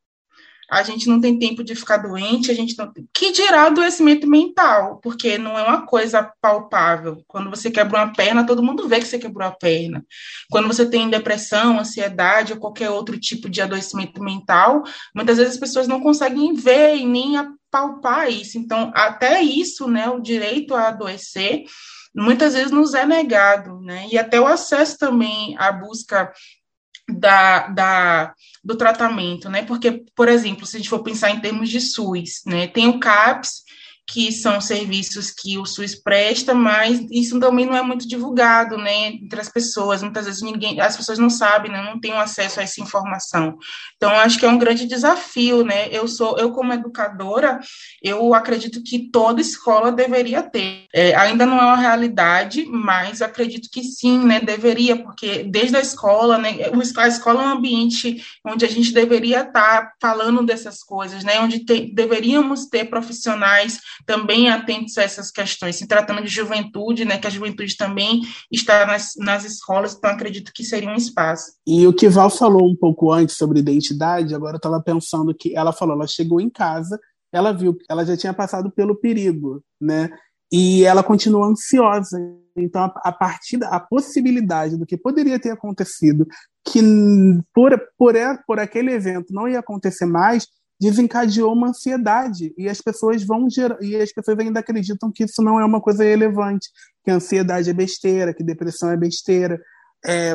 [0.69, 4.99] a gente não tem tempo de ficar doente, a gente não que dirá adoecimento mental,
[5.01, 7.23] porque não é uma coisa palpável.
[7.27, 10.05] Quando você quebra uma perna, todo mundo vê que você quebrou a perna.
[10.49, 15.59] Quando você tem depressão, ansiedade ou qualquer outro tipo de adoecimento mental, muitas vezes as
[15.59, 17.35] pessoas não conseguem ver e nem
[17.69, 18.57] palpar isso.
[18.57, 21.65] Então, até isso, né, o direito a adoecer,
[22.15, 24.07] muitas vezes nos é negado, né?
[24.09, 26.31] E até o acesso também à busca
[27.07, 29.63] da, da, do tratamento, né?
[29.63, 32.67] Porque, por exemplo, se a gente for pensar em termos de SUS, né?
[32.67, 33.63] Tem o CAPS,
[34.07, 39.07] que são serviços que o SUS presta, mas isso também não é muito divulgado, né,
[39.07, 40.03] entre as pessoas.
[40.03, 43.57] Muitas vezes ninguém, as pessoas não sabem, né, não têm acesso a essa informação.
[43.97, 45.87] Então, acho que é um grande desafio, né.
[45.91, 47.59] Eu sou, eu como educadora,
[48.01, 50.85] eu acredito que toda escola deveria ter.
[50.93, 55.81] É, ainda não é uma realidade, mas acredito que sim, né, deveria, porque desde a
[55.81, 56.57] escola, né,
[56.97, 61.65] a escola é um ambiente onde a gente deveria estar falando dessas coisas, né, onde
[61.65, 67.27] te, deveríamos ter profissionais também atentos a essas questões, se tratando de juventude, né, que
[67.27, 71.53] a juventude também está nas, nas escolas, então acredito que seria um espaço.
[71.65, 75.55] E o que Val falou um pouco antes sobre identidade, agora eu estava pensando que
[75.55, 76.99] ela falou, ela chegou em casa,
[77.31, 80.09] ela viu, ela já tinha passado pelo perigo, né,
[80.51, 82.17] e ela continua ansiosa.
[82.57, 86.25] Então, a, partir da a possibilidade do que poderia ter acontecido,
[86.65, 86.81] que
[87.53, 88.13] por, por,
[88.47, 90.47] por aquele evento não ia acontecer mais,
[90.79, 95.41] desencadeou uma ansiedade e as pessoas vão gerar, e as pessoas ainda acreditam que isso
[95.41, 96.69] não é uma coisa relevante,
[97.03, 99.59] que ansiedade é besteira, que depressão é besteira.
[100.05, 100.33] É,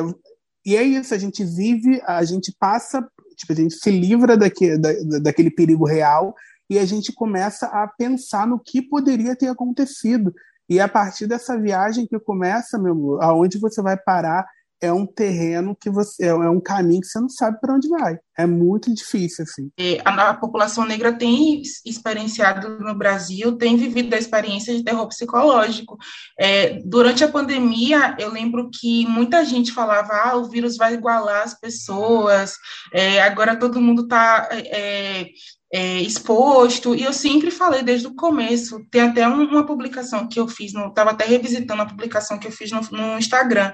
[0.65, 4.77] e é isso, a gente vive, a gente passa, tipo, a gente se livra daquele,
[4.77, 6.35] da, daquele perigo real
[6.69, 10.33] e a gente começa a pensar no que poderia ter acontecido.
[10.69, 14.45] E é a partir dessa viagem que começa, meu amor, aonde você vai parar
[14.81, 18.17] é um terreno que você é um caminho que você não sabe para onde vai.
[18.37, 19.71] É muito difícil assim.
[20.03, 25.97] A, a, população negra tem experienciado no Brasil, tem vivido a experiência de terror psicológico.
[26.39, 31.43] É, durante a pandemia, eu lembro que muita gente falava: ah, o vírus vai igualar
[31.43, 32.55] as pessoas.
[32.91, 35.27] É, agora todo mundo está é,
[35.73, 40.39] é, exposto, e eu sempre falei desde o começo, tem até um, uma publicação que
[40.39, 43.73] eu fiz, estava até revisitando a publicação que eu fiz no, no Instagram,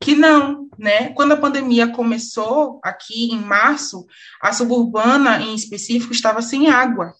[0.00, 1.12] que não, né?
[1.14, 4.06] Quando a pandemia começou aqui em março,
[4.40, 7.12] a suburbana em específico estava sem água.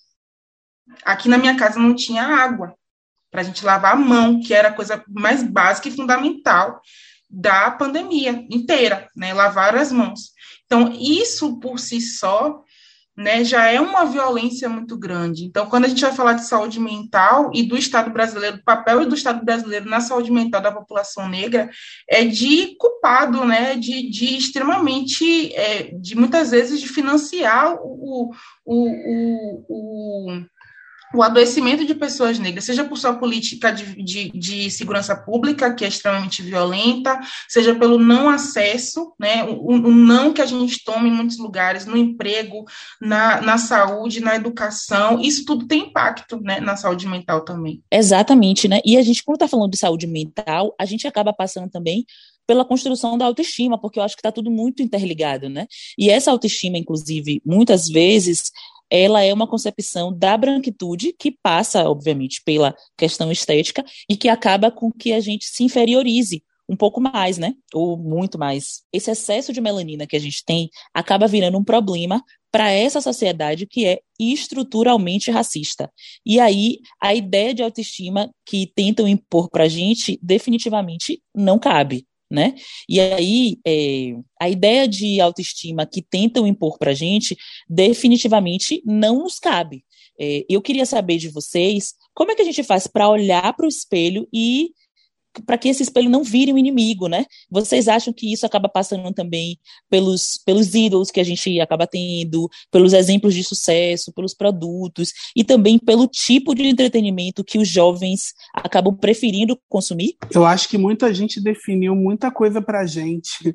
[1.04, 2.74] Aqui na minha casa não tinha água
[3.30, 6.80] para a gente lavar a mão, que era a coisa mais básica e fundamental
[7.28, 9.34] da pandemia inteira, né?
[9.34, 10.32] Lavar as mãos.
[10.64, 12.62] Então, isso por si só
[13.18, 15.44] né, já é uma violência muito grande.
[15.44, 19.04] Então, quando a gente vai falar de saúde mental e do Estado brasileiro, do papel
[19.06, 21.68] do Estado brasileiro na saúde mental da população negra,
[22.08, 28.30] é de culpado, né, de, de extremamente, é, de muitas vezes, de financiar o,
[28.64, 30.42] o, o, o
[31.14, 35.84] o adoecimento de pessoas negras, seja por sua política de, de, de, segurança pública, que
[35.84, 37.18] é extremamente violenta,
[37.48, 41.86] seja pelo não acesso, né, o, o, não que a gente toma em muitos lugares,
[41.86, 42.64] no emprego,
[43.00, 47.82] na, na saúde, na educação, isso tudo tem impacto né, na saúde mental também.
[47.90, 48.80] Exatamente, né?
[48.84, 52.04] E a gente, quando está falando de saúde mental, a gente acaba passando também
[52.46, 55.66] pela construção da autoestima, porque eu acho que está tudo muito interligado, né?
[55.98, 58.50] E essa autoestima, inclusive, muitas vezes
[58.90, 64.70] ela é uma concepção da branquitude que passa, obviamente, pela questão estética e que acaba
[64.70, 67.54] com que a gente se inferiorize um pouco mais, né?
[67.72, 68.82] Ou muito mais.
[68.92, 73.66] Esse excesso de melanina que a gente tem acaba virando um problema para essa sociedade
[73.66, 75.90] que é estruturalmente racista.
[76.24, 82.07] E aí a ideia de autoestima que tentam impor para a gente definitivamente não cabe.
[82.30, 82.54] Né?
[82.88, 87.36] E aí, é, a ideia de autoestima que tentam impor para a gente
[87.68, 89.84] definitivamente não nos cabe.
[90.20, 93.66] É, eu queria saber de vocês como é que a gente faz para olhar para
[93.66, 94.70] o espelho e
[95.44, 97.24] para que esse espelho não vire um inimigo, né?
[97.50, 102.48] Vocês acham que isso acaba passando também pelos, pelos ídolos que a gente acaba tendo,
[102.70, 108.34] pelos exemplos de sucesso, pelos produtos e também pelo tipo de entretenimento que os jovens
[108.54, 110.16] acabam preferindo consumir?
[110.32, 113.54] Eu acho que muita gente definiu muita coisa para a gente.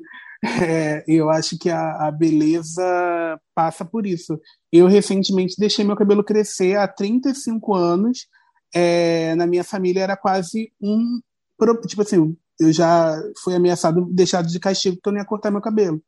[0.62, 4.38] É, eu acho que a, a beleza passa por isso.
[4.70, 8.26] Eu recentemente deixei meu cabelo crescer há 35 anos.
[8.74, 11.18] É, na minha família era quase um
[11.86, 15.60] tipo assim, eu já fui ameaçado, deixado de castigo porque eu não ia cortar meu
[15.60, 16.02] cabelo.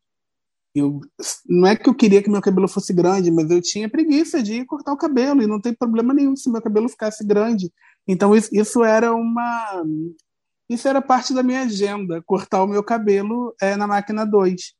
[0.74, 1.00] Eu,
[1.48, 4.64] não é que eu queria que meu cabelo fosse grande, mas eu tinha preguiça de
[4.66, 7.72] cortar o cabelo e não tem problema nenhum se meu cabelo ficasse grande.
[8.06, 9.82] Então isso, isso era uma
[10.68, 14.74] isso era parte da minha agenda, cortar o meu cabelo é, na máquina 2.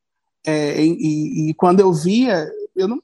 [0.47, 3.01] É, e, e, quando eu via, eu não,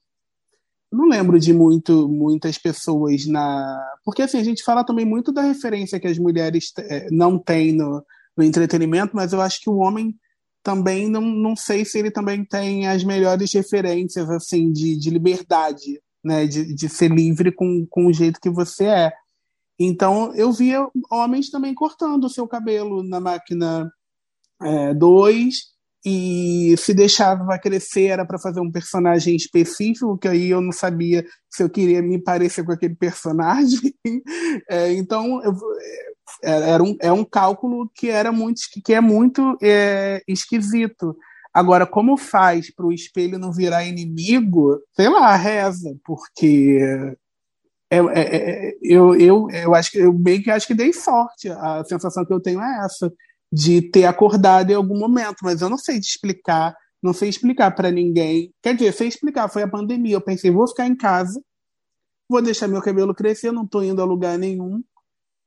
[0.93, 3.81] não lembro de muito, muitas pessoas na.
[4.05, 7.73] Porque assim, a gente fala também muito da referência que as mulheres é, não têm
[7.73, 8.05] no,
[8.37, 10.15] no entretenimento, mas eu acho que o homem
[10.63, 16.01] também não, não sei se ele também tem as melhores referências assim de, de liberdade,
[16.23, 16.47] né?
[16.47, 19.13] De, de ser livre com, com o jeito que você é.
[19.79, 23.91] Então eu via homens também cortando o seu cabelo na máquina
[24.97, 25.59] 2, é,
[26.05, 31.25] e se deixava crescer era para fazer um personagem específico, que aí eu não sabia
[31.49, 33.95] se eu queria me parecer com aquele personagem.
[34.69, 35.55] É, então, eu,
[36.43, 41.17] é, era um, é um cálculo que era muito que é muito é, esquisito.
[41.55, 44.79] Agora, como faz para o espelho não virar inimigo?
[44.95, 46.79] Sei lá, reza, porque
[47.91, 51.49] é, é, é, eu, eu, eu acho que eu bem que acho que dei sorte.
[51.51, 53.13] A sensação que eu tenho é essa
[53.53, 57.71] de ter acordado em algum momento, mas eu não sei te explicar, não sei explicar
[57.73, 58.55] para ninguém.
[58.63, 60.17] Quer dizer, sei explicar, foi a pandemia.
[60.17, 61.43] Eu pensei, vou ficar em casa,
[62.29, 64.83] vou deixar meu cabelo crescer, não estou indo a lugar nenhum.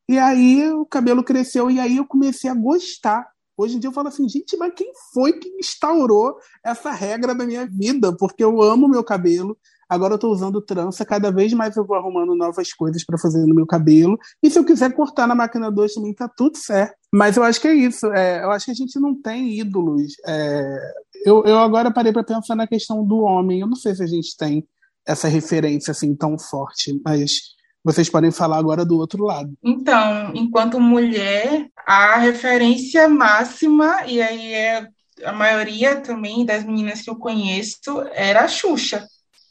[0.07, 3.27] E aí o cabelo cresceu e aí eu comecei a gostar.
[3.57, 7.45] Hoje em dia eu falo assim, gente, mas quem foi que instaurou essa regra da
[7.45, 8.15] minha vida?
[8.15, 11.95] Porque eu amo meu cabelo, Agora eu estou usando trança, cada vez mais eu vou
[11.95, 14.17] arrumando novas coisas para fazer no meu cabelo.
[14.41, 16.95] E se eu quiser cortar na máquina 2 também tá tudo certo.
[17.13, 18.07] Mas eu acho que é isso.
[18.07, 20.13] É, eu acho que a gente não tem ídolos.
[20.25, 23.59] É, eu, eu agora parei para pensar na questão do homem.
[23.59, 24.67] Eu não sei se a gente tem
[25.05, 29.53] essa referência assim tão forte, mas vocês podem falar agora do outro lado.
[29.63, 34.87] Então, enquanto mulher, a referência máxima, e aí é
[35.23, 39.05] a maioria também das meninas que eu conheço, era a Xuxa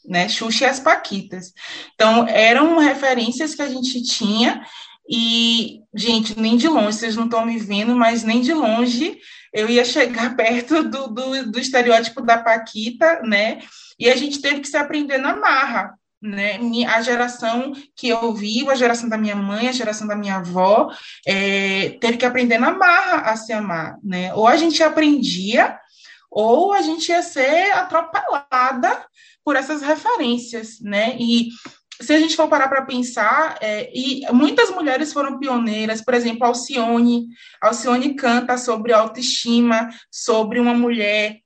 [0.06, 0.28] né?
[0.28, 1.52] Xuxa e as Paquitas.
[1.94, 4.64] Então, eram referências que a gente tinha
[5.08, 9.18] e, gente, nem de longe, vocês não estão me vendo, mas nem de longe
[9.52, 13.60] eu ia chegar perto do, do, do estereótipo da Paquita, né?
[13.98, 16.58] E a gente teve que se aprender na marra, né?
[16.88, 20.90] A geração que eu vivo, a geração da minha mãe, a geração da minha avó,
[21.26, 24.34] é, teve que aprender na marra a se amar, né?
[24.34, 25.78] Ou a gente aprendia,
[26.30, 29.04] ou a gente ia ser atropelada
[29.44, 31.16] por essas referências, né?
[31.18, 31.48] E
[32.00, 36.44] se a gente for parar para pensar, é, e muitas mulheres foram pioneiras, por exemplo,
[36.44, 37.28] Alcione,
[37.60, 41.43] Alcione canta sobre autoestima, sobre uma mulher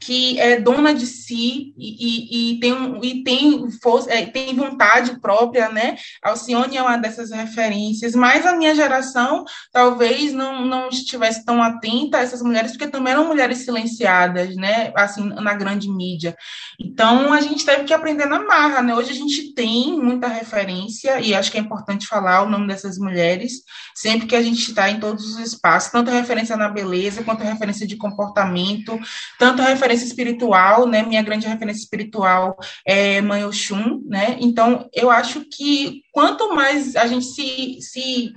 [0.00, 5.18] que é dona de si e, e, e tem, e tem, força, é, tem vontade
[5.20, 5.96] própria, né?
[6.22, 12.18] Alcione é uma dessas referências, mas a minha geração talvez não, não estivesse tão atenta
[12.18, 14.92] a essas mulheres, porque também eram mulheres silenciadas, né?
[14.94, 16.36] Assim, na grande mídia.
[16.78, 18.94] Então, a gente teve que aprender na marra, né?
[18.94, 22.98] Hoje a gente tem muita referência, e acho que é importante falar o nome dessas
[22.98, 23.62] mulheres,
[23.94, 27.86] sempre que a gente está em todos os espaços, tanto referência na beleza, quanto referência
[27.86, 28.98] de comportamento,
[29.38, 31.02] tanto referência referência espiritual, né?
[31.02, 34.36] Minha grande referência espiritual é Mãe Oxum, né?
[34.40, 38.32] Então, eu acho que quanto mais a gente se, se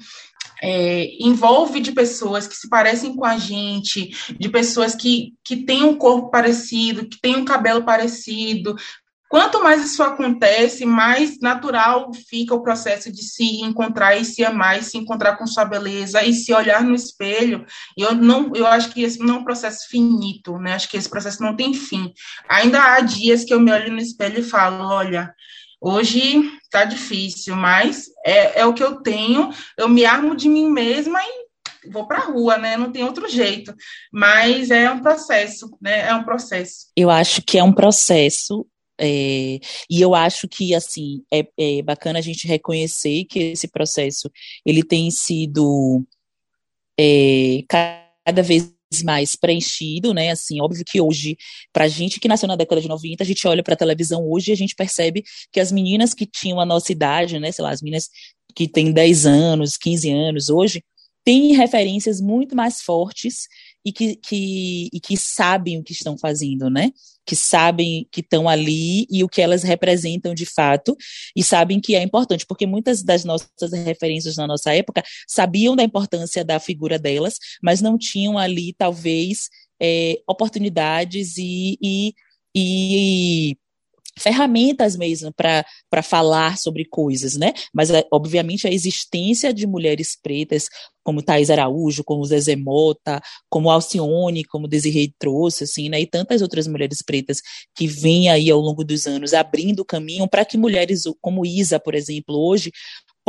[0.62, 5.84] é, envolve de pessoas que se parecem com a gente, de pessoas que, que têm
[5.84, 8.76] um corpo parecido, que têm um cabelo parecido,
[9.30, 14.80] Quanto mais isso acontece, mais natural fica o processo de se encontrar e se amar,
[14.80, 17.64] e se encontrar com sua beleza e se olhar no espelho.
[17.96, 20.74] Eu não, eu acho que esse não é um processo finito, né?
[20.74, 22.12] Acho que esse processo não tem fim.
[22.50, 25.32] Ainda há dias que eu me olho no espelho e falo, olha,
[25.80, 29.52] hoje tá difícil, mas é, é o que eu tenho.
[29.78, 32.76] Eu me armo de mim mesma e vou para a rua, né?
[32.76, 33.76] Não tem outro jeito.
[34.12, 36.08] Mas é um processo, né?
[36.08, 36.88] É um processo.
[36.98, 38.66] Eu acho que é um processo
[39.00, 44.30] é, e eu acho que assim é, é, bacana a gente reconhecer que esse processo
[44.66, 46.06] ele tem sido
[47.00, 48.74] é, cada vez
[49.04, 50.32] mais preenchido, né?
[50.32, 51.38] Assim, óbvio que hoje,
[51.72, 54.54] pra gente que nasceu na década de 90, a gente olha pra televisão hoje e
[54.54, 57.52] a gente percebe que as meninas que tinham a nossa idade, né?
[57.52, 58.10] Sei lá, as meninas
[58.56, 60.84] que têm 10 anos, 15 anos hoje,
[61.24, 63.44] têm referências muito mais fortes
[63.86, 66.92] e que, que, e que sabem o que estão fazendo, né?
[67.26, 70.96] Que sabem que estão ali e o que elas representam de fato,
[71.36, 75.84] e sabem que é importante, porque muitas das nossas referências na nossa época sabiam da
[75.84, 79.50] importância da figura delas, mas não tinham ali, talvez,
[79.82, 82.14] é, oportunidades e, e,
[82.56, 83.58] e
[84.20, 87.54] ferramentas mesmo para falar sobre coisas, né?
[87.74, 90.68] Mas, é, obviamente, a existência de mulheres pretas,
[91.04, 96.00] como Thais Araújo, como Zezé Mota, como Alcione, como Desiree trouxe, assim, né?
[96.02, 97.42] E tantas outras mulheres pretas
[97.76, 101.96] que vêm aí ao longo dos anos abrindo caminho para que mulheres como Isa, por
[101.96, 102.72] exemplo, hoje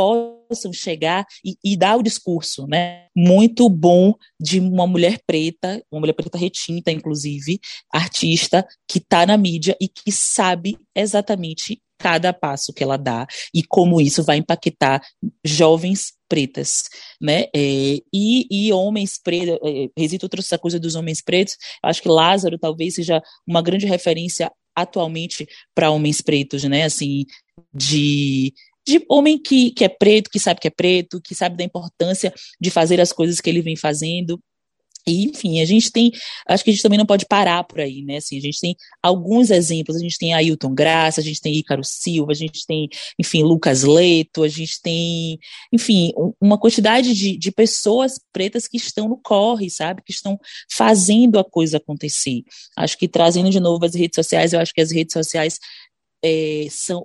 [0.01, 3.05] possam chegar e, e, dar o discurso, né?
[3.15, 7.61] Muito bom de uma mulher preta, uma mulher preta retinta, inclusive,
[7.93, 13.63] artista, que está na mídia e que sabe exatamente cada passo que ela dá e
[13.63, 15.03] como isso vai impactar
[15.45, 16.85] jovens pretas,
[17.21, 17.43] né?
[17.55, 22.09] É, e, e, homens pretos, é, Resito trouxe essa coisa dos homens pretos, acho que
[22.09, 26.85] Lázaro talvez seja uma grande referência atualmente para homens pretos, né?
[26.85, 27.27] Assim,
[27.75, 28.55] de
[28.87, 32.33] de homem que, que é preto, que sabe que é preto, que sabe da importância
[32.61, 34.41] de fazer as coisas que ele vem fazendo.
[35.07, 36.13] E, enfim, a gente tem,
[36.47, 38.19] acho que a gente também não pode parar por aí, né?
[38.19, 41.83] Assim, a gente tem alguns exemplos, a gente tem Ailton Graça, a gente tem Ícaro
[41.83, 45.39] Silva, a gente tem, enfim, Lucas Leto, a gente tem,
[45.73, 50.03] enfim, uma quantidade de, de pessoas pretas que estão no corre, sabe?
[50.05, 50.39] Que estão
[50.71, 52.43] fazendo a coisa acontecer.
[52.77, 55.59] Acho que trazendo de novo as redes sociais, eu acho que as redes sociais
[56.23, 57.05] é, são,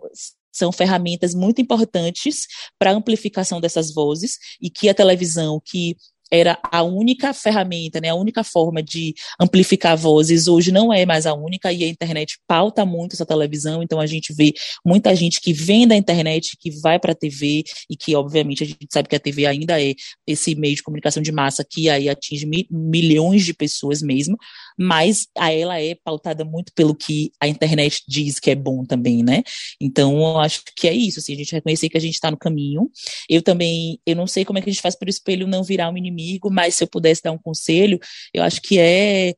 [0.58, 2.48] são ferramentas muito importantes
[2.80, 5.96] para a amplificação dessas vozes e que a televisão, que
[6.32, 11.26] era a única ferramenta, né, a única forma de amplificar vozes, hoje não é mais
[11.26, 14.54] a única, e a internet pauta muito essa televisão, então a gente vê
[14.84, 18.68] muita gente que vem da internet, que vai para a TV, e que, obviamente, a
[18.68, 19.94] gente sabe que a TV ainda é
[20.26, 24.36] esse meio de comunicação de massa que aí atinge mi milhões de pessoas mesmo,
[24.78, 29.44] mas ela é pautada muito pelo que a internet diz que é bom também, né?
[29.80, 32.38] Então, eu acho que é isso, assim, a gente reconhecer que a gente está no
[32.38, 32.90] caminho.
[33.30, 35.64] Eu também, eu não sei como é que a gente faz para o espelho não
[35.64, 38.00] virar um inimigo inimigo, mas se eu pudesse dar um conselho,
[38.34, 39.36] eu acho que é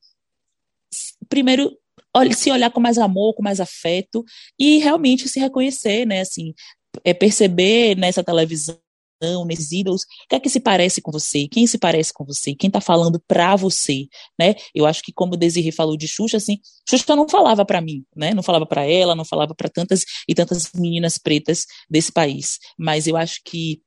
[1.28, 1.78] primeiro
[2.36, 4.24] se olhar com mais amor, com mais afeto
[4.58, 6.54] e realmente se reconhecer, né, assim,
[7.04, 8.80] é perceber nessa televisão
[9.46, 12.54] nesses ídolos, o que é que se parece com você, quem se parece com você,
[12.56, 14.08] quem está falando para você,
[14.40, 14.56] né?
[14.74, 16.58] Eu acho que como o falou de Xuxa, assim,
[16.90, 18.34] Xuxa não falava para mim, né?
[18.34, 23.08] Não falava para ela, não falava para tantas e tantas meninas pretas desse país, mas
[23.08, 23.82] eu acho que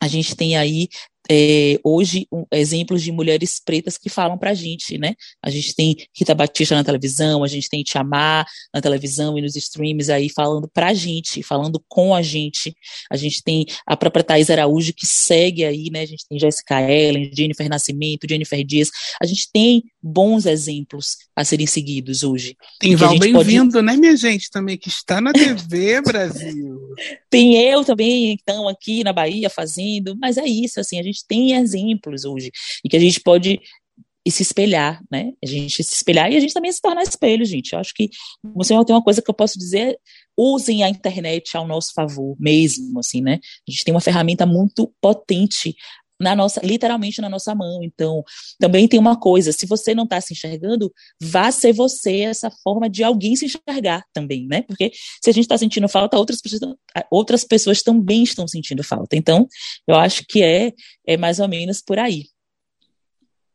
[0.00, 0.88] a gente tem aí
[1.30, 5.14] é, hoje um, exemplos de mulheres pretas que falam para a gente, né?
[5.42, 9.56] A gente tem Rita Batista na televisão, a gente tem Tiamar na televisão e nos
[9.56, 12.74] streams aí falando para a gente, falando com a gente.
[13.10, 16.02] A gente tem a própria Thais Araújo que segue aí, né?
[16.02, 18.90] A gente tem Jessica Ellen, Jennifer Nascimento, Jennifer Dias.
[19.20, 22.56] A gente tem bons exemplos a serem seguidos hoje.
[22.78, 23.86] Tem Val bem-vindo, pode...
[23.86, 26.80] né, minha gente, também, que está na TV Brasil.
[27.28, 31.52] tem eu também, então, aqui na Bahia fazendo, mas é isso, assim, a gente tem
[31.52, 32.50] exemplos hoje,
[32.84, 33.60] e que a gente pode
[34.28, 35.32] se espelhar, né?
[35.42, 37.72] A gente se espelhar e a gente também se tornar espelho, gente.
[37.72, 38.10] Eu acho que
[38.54, 39.96] você tem uma coisa que eu posso dizer,
[40.36, 43.38] usem a internet ao nosso favor mesmo, assim, né?
[43.68, 45.76] A gente tem uma ferramenta muito potente
[46.20, 47.82] na nossa, literalmente na nossa mão.
[47.82, 48.22] Então,
[48.58, 52.88] também tem uma coisa, se você não está se enxergando, vá ser você essa forma
[52.88, 54.62] de alguém se enxergar também, né?
[54.62, 54.90] Porque
[55.22, 56.74] se a gente está sentindo falta, outras pessoas,
[57.10, 59.16] outras pessoas também estão sentindo falta.
[59.16, 59.46] Então,
[59.86, 60.72] eu acho que é,
[61.06, 62.24] é mais ou menos por aí.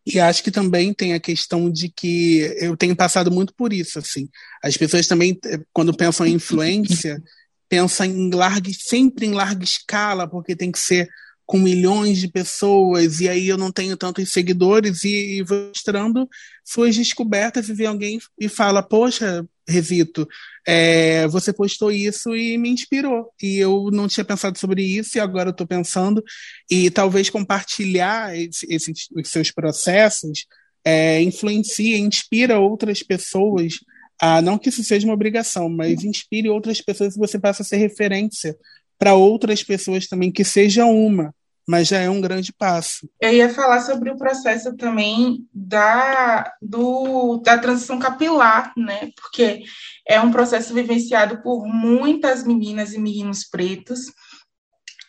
[0.06, 4.00] E acho que também tem a questão de que eu tenho passado muito por isso,
[4.00, 4.28] assim.
[4.64, 5.40] As pessoas também,
[5.72, 7.22] quando pensam em influência,
[7.70, 11.08] pensam em larga, sempre em larga escala, porque tem que ser
[11.52, 16.26] com milhões de pessoas e aí eu não tenho tantos seguidores e, e mostrando
[16.64, 20.26] suas descobertas e vem alguém e fala, poxa, Revito,
[20.66, 23.34] é, você postou isso e me inspirou.
[23.44, 26.24] E eu não tinha pensado sobre isso e agora eu estou pensando.
[26.70, 30.46] E talvez compartilhar esse, esses, os seus processos
[30.86, 33.74] é, influencia, inspira outras pessoas.
[34.22, 37.66] A, não que isso seja uma obrigação, mas inspire outras pessoas e você passa a
[37.66, 38.56] ser referência
[38.98, 41.36] para outras pessoas também, que seja uma
[41.68, 43.10] mas já é um grande passo.
[43.20, 49.10] Eu ia falar sobre o processo também da, do, da transição capilar, né?
[49.16, 49.64] Porque
[50.08, 54.02] é um processo vivenciado por muitas meninas e meninos pretos.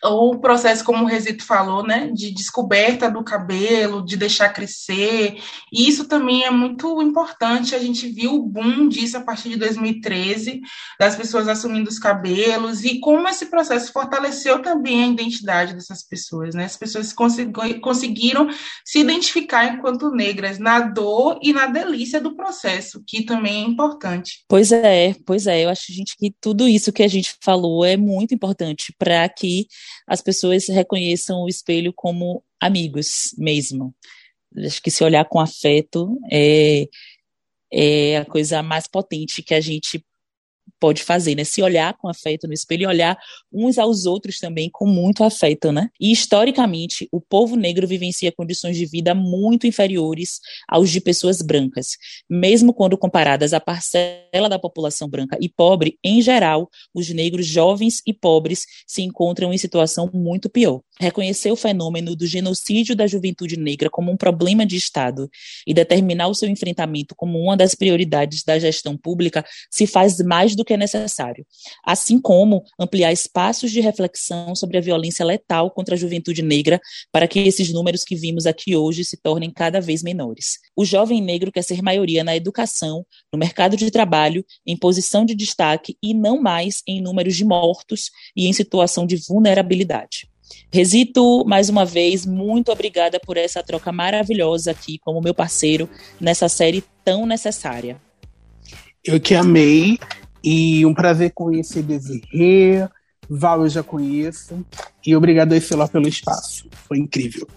[0.03, 5.37] O processo, como o Resito falou, né, de descoberta do cabelo, de deixar crescer,
[5.71, 9.55] e isso também é muito importante, a gente viu o boom disso a partir de
[9.57, 10.61] 2013,
[10.99, 16.53] das pessoas assumindo os cabelos, e como esse processo fortaleceu também a identidade dessas pessoas,
[16.53, 17.13] né, as pessoas
[17.81, 18.49] conseguiram
[18.85, 24.43] se identificar enquanto negras na dor e na delícia do processo, que também é importante.
[24.49, 27.95] Pois é, pois é, eu acho, gente, que tudo isso que a gente falou é
[27.95, 29.67] muito importante para que
[30.07, 33.93] as pessoas reconheçam o espelho como amigos mesmo.
[34.57, 36.87] Acho que se olhar com afeto é,
[37.71, 40.03] é a coisa mais potente que a gente
[40.79, 41.43] pode fazer, né?
[41.43, 43.17] Se olhar com afeto no espelho e olhar
[43.51, 45.89] uns aos outros também com muito afeto, né?
[45.99, 51.97] E historicamente, o povo negro vivencia condições de vida muito inferiores aos de pessoas brancas,
[52.29, 58.01] mesmo quando comparadas à parcela da população branca e pobre, em geral, os negros jovens
[58.05, 60.81] e pobres se encontram em situação muito pior.
[60.99, 65.27] Reconhecer o fenômeno do genocídio da juventude negra como um problema de Estado
[65.65, 70.55] e determinar o seu enfrentamento como uma das prioridades da gestão pública se faz mais
[70.55, 71.45] do que necessário,
[71.83, 76.79] assim como ampliar espaços de reflexão sobre a violência letal contra a juventude negra
[77.11, 80.59] para que esses números que vimos aqui hoje se tornem cada vez menores.
[80.75, 85.33] O jovem negro quer ser maioria na educação, no mercado de trabalho, em posição de
[85.33, 90.32] destaque e não mais em números de mortos e em situação de vulnerabilidade.
[90.71, 95.89] Resito, mais uma vez, muito obrigada por essa troca maravilhosa aqui como meu parceiro
[96.19, 97.97] nessa série tão necessária.
[99.03, 99.99] Eu que amei
[100.43, 102.87] e um prazer conhecer Desirê.
[103.29, 104.65] Val eu já conheço.
[105.05, 106.67] E obrigado, Esceló, pelo espaço.
[106.87, 107.47] Foi incrível.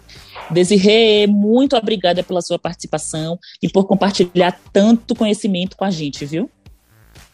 [0.50, 6.50] Desirê, muito obrigada pela sua participação e por compartilhar tanto conhecimento com a gente, viu?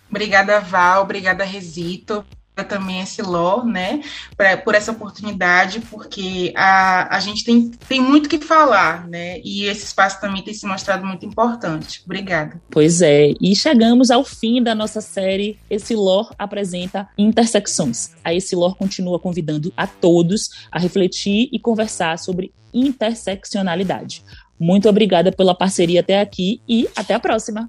[0.08, 1.02] Obrigada, Val.
[1.02, 2.24] Obrigada, Resito
[2.62, 4.02] também esse LOR, né,
[4.36, 9.64] pra, por essa oportunidade, porque a, a gente tem, tem muito que falar, né, e
[9.64, 12.02] esse espaço também tem se mostrado muito importante.
[12.04, 12.60] Obrigada.
[12.70, 18.10] Pois é, e chegamos ao fim da nossa série Esse LOR apresenta intersecções.
[18.22, 24.24] A Esse LOR continua convidando a todos a refletir e conversar sobre interseccionalidade.
[24.58, 27.68] Muito obrigada pela parceria até aqui e até a próxima.